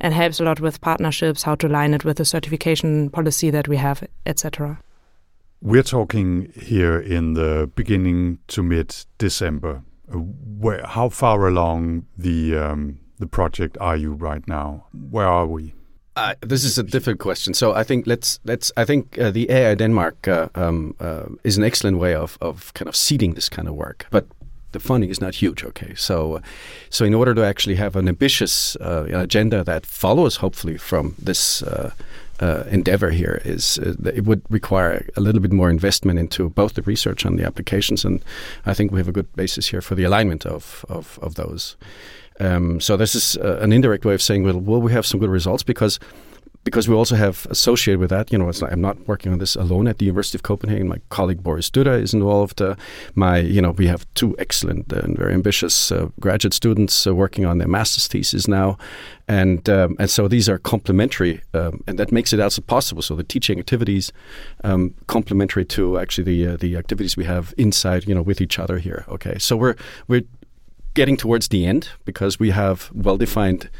and 0.01 0.12
helps 0.14 0.40
a 0.40 0.44
lot 0.44 0.59
with 0.59 0.81
partnerships, 0.81 1.44
how 1.44 1.55
to 1.55 1.68
line 1.68 1.94
it 1.94 2.05
with 2.05 2.16
the 2.16 2.25
certification 2.25 3.09
policy 3.09 3.51
that 3.51 3.68
we 3.68 3.77
have, 3.77 4.03
etc. 4.27 4.81
We're 5.62 5.85
talking 5.85 6.53
here 6.61 6.99
in 6.99 7.35
the 7.35 7.70
beginning 7.77 8.38
to 8.49 8.64
mid 8.64 9.07
December. 9.18 9.83
Uh, 10.12 10.19
where, 10.19 10.85
how 10.87 11.09
far 11.09 11.47
along 11.49 12.07
the 12.16 12.57
um, 12.57 12.99
the 13.19 13.27
project 13.27 13.77
are 13.81 13.97
you 13.97 14.12
right 14.12 14.47
now? 14.47 14.87
Where 15.11 15.27
are 15.27 15.47
we? 15.47 15.75
Uh, 16.16 16.35
this 16.40 16.64
is 16.64 16.79
a 16.79 16.83
difficult 16.83 17.19
question. 17.19 17.55
So 17.55 17.75
I 17.75 17.85
think 17.85 18.07
let's 18.07 18.40
let's. 18.45 18.73
I 18.77 18.85
think 18.85 19.19
uh, 19.19 19.31
the 19.31 19.51
AI 19.51 19.75
Denmark 19.75 20.29
uh, 20.29 20.49
um, 20.55 20.95
uh, 20.99 21.27
is 21.45 21.59
an 21.59 21.64
excellent 21.64 21.99
way 21.99 22.14
of 22.14 22.38
of 22.40 22.73
kind 22.75 22.88
of 22.88 22.97
seeding 22.97 23.35
this 23.35 23.49
kind 23.49 23.69
of 23.69 23.75
work, 23.75 24.07
but 24.11 24.25
the 24.73 24.81
funding 24.81 25.11
is 25.11 25.21
not 25.21 25.35
huge. 25.35 25.64
Okay, 25.64 25.95
so 25.95 26.40
so 26.90 27.05
in 27.05 27.14
order 27.14 27.35
to 27.35 27.45
actually 27.45 27.77
have 27.77 27.97
an 27.97 28.09
ambitious 28.09 28.77
uh, 28.77 29.07
agenda 29.12 29.64
that 29.64 29.87
follows, 29.87 30.37
hopefully, 30.37 30.79
from 30.79 31.14
this. 31.25 31.62
Uh, 32.38 32.64
endeavor 32.70 33.11
here 33.11 33.40
is 33.46 33.79
uh, 33.79 33.94
it 34.14 34.25
would 34.25 34.42
require 34.51 35.09
a 35.16 35.20
little 35.20 35.40
bit 35.40 35.53
more 35.53 35.70
investment 35.70 36.18
into 36.18 36.51
both 36.51 36.75
the 36.75 36.83
research 36.83 37.25
and 37.25 37.38
the 37.38 37.46
applications, 37.46 38.05
and 38.05 38.22
I 38.66 38.75
think 38.75 38.92
we 38.92 38.99
have 38.99 39.09
a 39.09 39.12
good 39.12 39.35
basis 39.37 39.68
here 39.68 39.81
for 39.81 39.94
the 39.94 40.05
alignment 40.05 40.44
of 40.44 40.85
of, 40.88 41.18
of 41.22 41.35
those. 41.35 41.77
Um, 42.38 42.81
so 42.81 42.96
this 42.96 43.14
is 43.14 43.37
uh, 43.38 43.59
an 43.62 43.72
indirect 43.72 44.05
way 44.05 44.14
of 44.14 44.20
saying, 44.20 44.44
well, 44.44 44.61
will 44.61 44.83
we 44.83 44.92
have 44.92 45.07
some 45.07 45.20
good 45.20 45.31
results 45.31 45.62
because 45.62 45.99
because 46.66 46.88
we 46.88 46.96
also 46.96 47.14
have 47.14 47.46
associated 47.48 48.00
with 48.00 48.11
that, 48.11 48.33
you 48.33 48.37
know, 48.37 48.46
like 48.46 48.72
I'm 48.72 48.81
not 48.81 49.07
working 49.07 49.33
on 49.33 49.38
this 49.38 49.55
alone 49.55 49.87
at 49.87 49.98
the 49.98 50.05
University 50.05 50.37
of 50.37 50.42
Copenhagen. 50.42 50.88
My 50.88 51.00
colleague 51.11 51.40
Boris 51.40 51.70
Düdder 51.70 52.02
is 52.02 52.12
involved. 52.12 52.61
Uh, 52.61 52.74
my, 53.14 53.38
you 53.38 53.62
know, 53.62 53.70
we 53.70 53.87
have 53.87 54.05
two 54.14 54.35
excellent 54.40 54.92
and 54.92 55.16
very 55.16 55.33
ambitious 55.33 55.92
uh, 55.92 56.09
graduate 56.18 56.52
students 56.52 57.07
uh, 57.07 57.14
working 57.14 57.46
on 57.46 57.59
their 57.59 57.68
master's 57.68 58.09
thesis 58.09 58.48
now, 58.48 58.76
and 59.29 59.68
um, 59.70 59.94
and 60.00 60.11
so 60.11 60.26
these 60.26 60.48
are 60.48 60.59
complementary, 60.59 61.40
um, 61.55 61.85
and 61.87 62.00
that 62.00 62.11
makes 62.11 62.33
it 62.33 62.40
also 62.40 62.62
possible. 62.62 63.00
So 63.00 63.14
the 63.14 63.22
teaching 63.22 63.61
activities 63.61 64.12
um, 64.64 64.92
complementary 65.07 65.64
to 65.66 66.00
actually 66.00 66.24
the 66.24 66.55
uh, 66.55 66.57
the 66.57 66.76
activities 66.76 67.16
we 67.16 67.26
have 67.26 67.55
inside, 67.57 68.09
you 68.09 68.14
know, 68.14 68.22
with 68.22 68.40
each 68.40 68.59
other 68.59 68.79
here. 68.79 69.05
Okay, 69.09 69.38
so 69.38 69.57
we're 69.57 69.76
we're 70.09 70.24
getting 70.94 71.16
towards 71.16 71.46
the 71.48 71.64
end 71.64 71.90
because 72.05 72.40
we 72.40 72.50
have 72.50 72.90
well 72.92 73.16
defined 73.16 73.70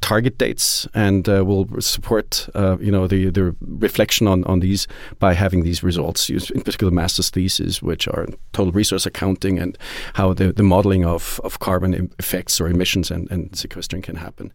target 0.00 0.38
dates 0.38 0.88
and 0.94 1.28
uh, 1.28 1.44
we'll 1.44 1.68
support 1.80 2.48
uh, 2.54 2.76
you 2.80 2.90
know 2.90 3.06
the 3.06 3.30
the 3.30 3.54
reflection 3.60 4.26
on, 4.26 4.44
on 4.44 4.60
these 4.60 4.86
by 5.18 5.34
having 5.34 5.62
these 5.62 5.82
results. 5.82 6.30
In 6.30 6.62
particular 6.62 6.90
master's 6.92 7.30
thesis 7.30 7.82
which 7.82 8.08
are 8.08 8.26
total 8.52 8.72
resource 8.72 9.06
accounting 9.06 9.58
and 9.58 9.76
how 10.14 10.32
the, 10.32 10.52
the 10.52 10.62
modeling 10.62 11.04
of, 11.04 11.40
of 11.44 11.58
carbon 11.58 12.10
effects 12.18 12.60
or 12.60 12.68
emissions 12.68 13.10
and, 13.10 13.30
and 13.30 13.54
sequestering 13.56 14.02
can 14.02 14.16
happen. 14.16 14.52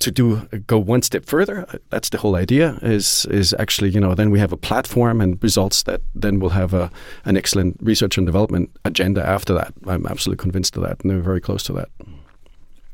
To 0.00 0.10
do 0.10 0.46
go 0.66 0.78
one 0.78 1.02
step 1.02 1.24
further 1.24 1.66
that's 1.90 2.10
the 2.10 2.18
whole 2.18 2.36
idea 2.36 2.78
is 2.82 3.26
is 3.30 3.54
actually 3.58 3.90
you 3.90 4.00
know 4.00 4.14
then 4.14 4.30
we 4.30 4.38
have 4.38 4.52
a 4.52 4.56
platform 4.56 5.20
and 5.20 5.42
results 5.42 5.82
that 5.84 6.00
then 6.14 6.38
will 6.38 6.50
have 6.50 6.74
a 6.74 6.90
an 7.24 7.36
excellent 7.36 7.76
research 7.80 8.18
and 8.18 8.26
development 8.26 8.70
agenda 8.84 9.26
after 9.26 9.54
that. 9.54 9.72
I'm 9.86 10.06
absolutely 10.06 10.42
convinced 10.42 10.76
of 10.76 10.82
that 10.82 11.02
and 11.02 11.12
we're 11.12 11.20
very 11.20 11.40
close 11.40 11.62
to 11.64 11.72
that 11.74 11.88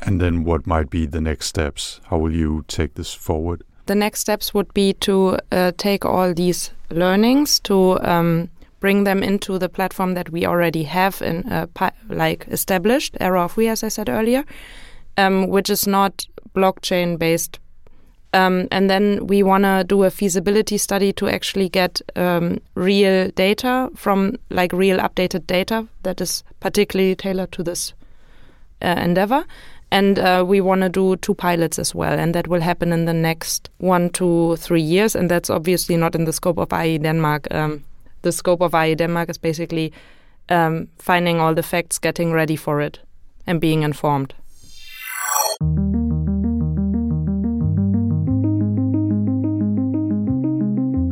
and 0.02 0.20
then 0.20 0.44
what 0.44 0.66
might 0.66 0.90
be 0.90 1.06
the 1.06 1.20
next 1.20 1.46
steps 1.46 2.00
how 2.04 2.18
will 2.18 2.32
you 2.32 2.64
take 2.68 2.94
this 2.94 3.14
forward 3.14 3.62
the 3.86 3.94
next 3.94 4.20
steps 4.20 4.54
would 4.54 4.72
be 4.74 4.92
to 4.92 5.38
uh, 5.50 5.72
take 5.76 6.04
all 6.04 6.32
these 6.34 6.70
learnings 6.90 7.58
to 7.60 7.98
um, 8.02 8.48
bring 8.80 9.04
them 9.04 9.22
into 9.22 9.58
the 9.58 9.68
platform 9.68 10.14
that 10.14 10.30
we 10.30 10.46
already 10.46 10.84
have 10.84 11.22
in 11.22 11.44
uh, 11.50 11.66
like 12.08 12.46
established 12.48 13.16
era 13.20 13.44
of 13.44 13.56
we 13.56 13.68
as 13.68 13.82
i 13.82 13.88
said 13.88 14.08
earlier 14.08 14.44
um, 15.16 15.48
which 15.48 15.70
is 15.70 15.86
not 15.86 16.26
blockchain 16.54 17.18
based. 17.18 17.58
Um, 18.34 18.66
and 18.70 18.88
then 18.88 19.26
we 19.26 19.42
want 19.42 19.64
to 19.64 19.84
do 19.86 20.04
a 20.04 20.10
feasibility 20.10 20.78
study 20.78 21.12
to 21.14 21.28
actually 21.28 21.68
get 21.68 22.00
um, 22.16 22.60
real 22.74 23.30
data 23.30 23.90
from 23.94 24.36
like 24.48 24.72
real 24.72 24.98
updated 24.98 25.46
data 25.46 25.86
that 26.02 26.20
is 26.20 26.42
particularly 26.60 27.14
tailored 27.14 27.52
to 27.52 27.62
this 27.62 27.92
uh, 28.80 28.96
endeavor. 28.98 29.44
And 29.92 30.18
uh, 30.18 30.42
we 30.48 30.62
want 30.62 30.80
to 30.80 30.88
do 30.88 31.16
two 31.16 31.34
pilots 31.34 31.78
as 31.78 31.94
well, 31.94 32.18
and 32.18 32.34
that 32.34 32.48
will 32.48 32.62
happen 32.62 32.92
in 32.92 33.04
the 33.04 33.12
next 33.12 33.68
one 33.78 34.08
to 34.10 34.56
three 34.56 34.80
years. 34.80 35.14
And 35.14 35.30
that's 35.30 35.50
obviously 35.50 35.96
not 35.98 36.14
in 36.14 36.24
the 36.24 36.32
scope 36.32 36.56
of 36.58 36.72
AI 36.72 36.96
Denmark. 36.96 37.46
Um, 37.50 37.84
the 38.22 38.32
scope 38.32 38.62
of 38.62 38.74
AI 38.74 38.94
Denmark 38.94 39.28
is 39.28 39.36
basically 39.36 39.92
um, 40.48 40.88
finding 40.98 41.40
all 41.40 41.54
the 41.54 41.62
facts, 41.62 41.98
getting 41.98 42.32
ready 42.32 42.56
for 42.56 42.80
it, 42.80 43.00
and 43.46 43.60
being 43.60 43.82
informed. 43.82 44.32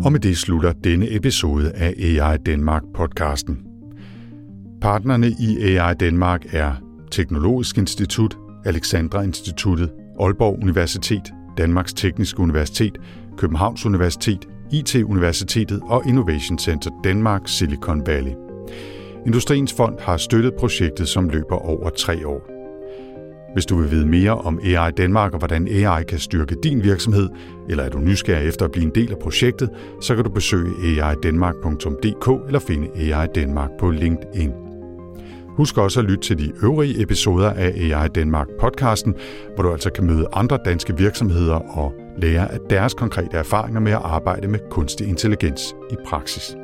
Og 0.04 0.12
med 0.12 0.20
det 0.20 0.36
slutter 0.36 0.72
denne 0.72 1.06
episode 1.10 1.72
af 1.74 1.94
AI 1.98 2.36
Danmark 2.36 2.82
podcasten. 2.94 3.58
Partnerne 4.80 5.26
i 5.40 5.76
AI 5.76 5.94
Danmark 5.94 6.54
er 6.54 6.72
Teknologisk 7.10 7.78
Institut, 7.78 8.36
Alexandra 8.64 9.22
Instituttet, 9.22 9.90
Aalborg 10.20 10.62
Universitet, 10.62 11.32
Danmarks 11.58 11.92
Tekniske 11.92 12.40
Universitet, 12.40 12.98
Københavns 13.36 13.86
Universitet, 13.86 14.48
IT-universitetet 14.72 15.80
og 15.82 16.02
Innovation 16.06 16.58
Center 16.58 16.90
Danmark 17.04 17.42
Silicon 17.46 18.06
Valley. 18.06 18.32
Industriens 19.26 19.72
Fond 19.72 19.98
har 20.00 20.16
støttet 20.16 20.54
projektet, 20.58 21.08
som 21.08 21.28
løber 21.28 21.56
over 21.56 21.90
tre 21.90 22.26
år. 22.26 22.50
Hvis 23.52 23.66
du 23.66 23.76
vil 23.76 23.90
vide 23.90 24.06
mere 24.06 24.34
om 24.34 24.60
AI 24.64 24.90
Danmark 24.90 25.32
og 25.32 25.38
hvordan 25.38 25.68
AI 25.68 26.02
kan 26.02 26.18
styrke 26.18 26.56
din 26.62 26.84
virksomhed, 26.84 27.28
eller 27.68 27.84
er 27.84 27.88
du 27.88 27.98
nysgerrig 27.98 28.48
efter 28.48 28.64
at 28.64 28.72
blive 28.72 28.84
en 28.84 28.94
del 28.94 29.12
af 29.12 29.18
projektet, 29.18 29.70
så 30.00 30.14
kan 30.14 30.24
du 30.24 30.30
besøge 30.30 31.02
aidanmark.dk 31.02 32.46
eller 32.46 32.58
finde 32.58 32.88
AI 32.96 33.26
Danmark 33.34 33.70
på 33.78 33.90
LinkedIn. 33.90 34.69
Husk 35.60 35.78
også 35.78 36.00
at 36.00 36.06
lytte 36.06 36.22
til 36.22 36.38
de 36.38 36.52
øvrige 36.62 37.02
episoder 37.02 37.50
af 37.50 37.72
AI 37.76 38.08
Danmark 38.08 38.48
podcasten, 38.60 39.14
hvor 39.54 39.62
du 39.62 39.72
altså 39.72 39.90
kan 39.90 40.04
møde 40.06 40.28
andre 40.32 40.58
danske 40.64 40.96
virksomheder 40.96 41.54
og 41.54 41.92
lære 42.16 42.52
af 42.52 42.58
deres 42.70 42.94
konkrete 42.94 43.36
erfaringer 43.36 43.80
med 43.80 43.92
at 43.92 44.00
arbejde 44.04 44.48
med 44.48 44.58
kunstig 44.70 45.08
intelligens 45.08 45.74
i 45.90 45.94
praksis. 46.06 46.56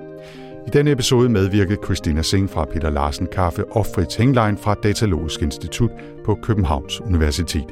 I 0.66 0.70
denne 0.72 0.90
episode 0.90 1.28
medvirkede 1.28 1.78
Christina 1.85 2.22
Singh 2.22 2.50
fra 2.50 2.64
Peter 2.64 2.90
Larsen 2.90 3.26
Kaffe 3.32 3.64
og 3.70 3.87
Fritz 3.94 4.16
Henglein 4.16 4.59
fra 4.59 4.74
Datalogisk 4.74 5.42
Institut 5.42 5.90
på 6.24 6.38
Københavns 6.42 7.00
Universitet. 7.00 7.66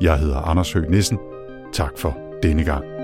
Jeg 0.00 0.18
hedder 0.18 0.36
Anders 0.36 0.72
Høgh 0.72 0.90
Nissen. 0.90 1.18
Tak 1.72 1.98
for 1.98 2.18
denne 2.42 2.64
gang. 2.64 2.99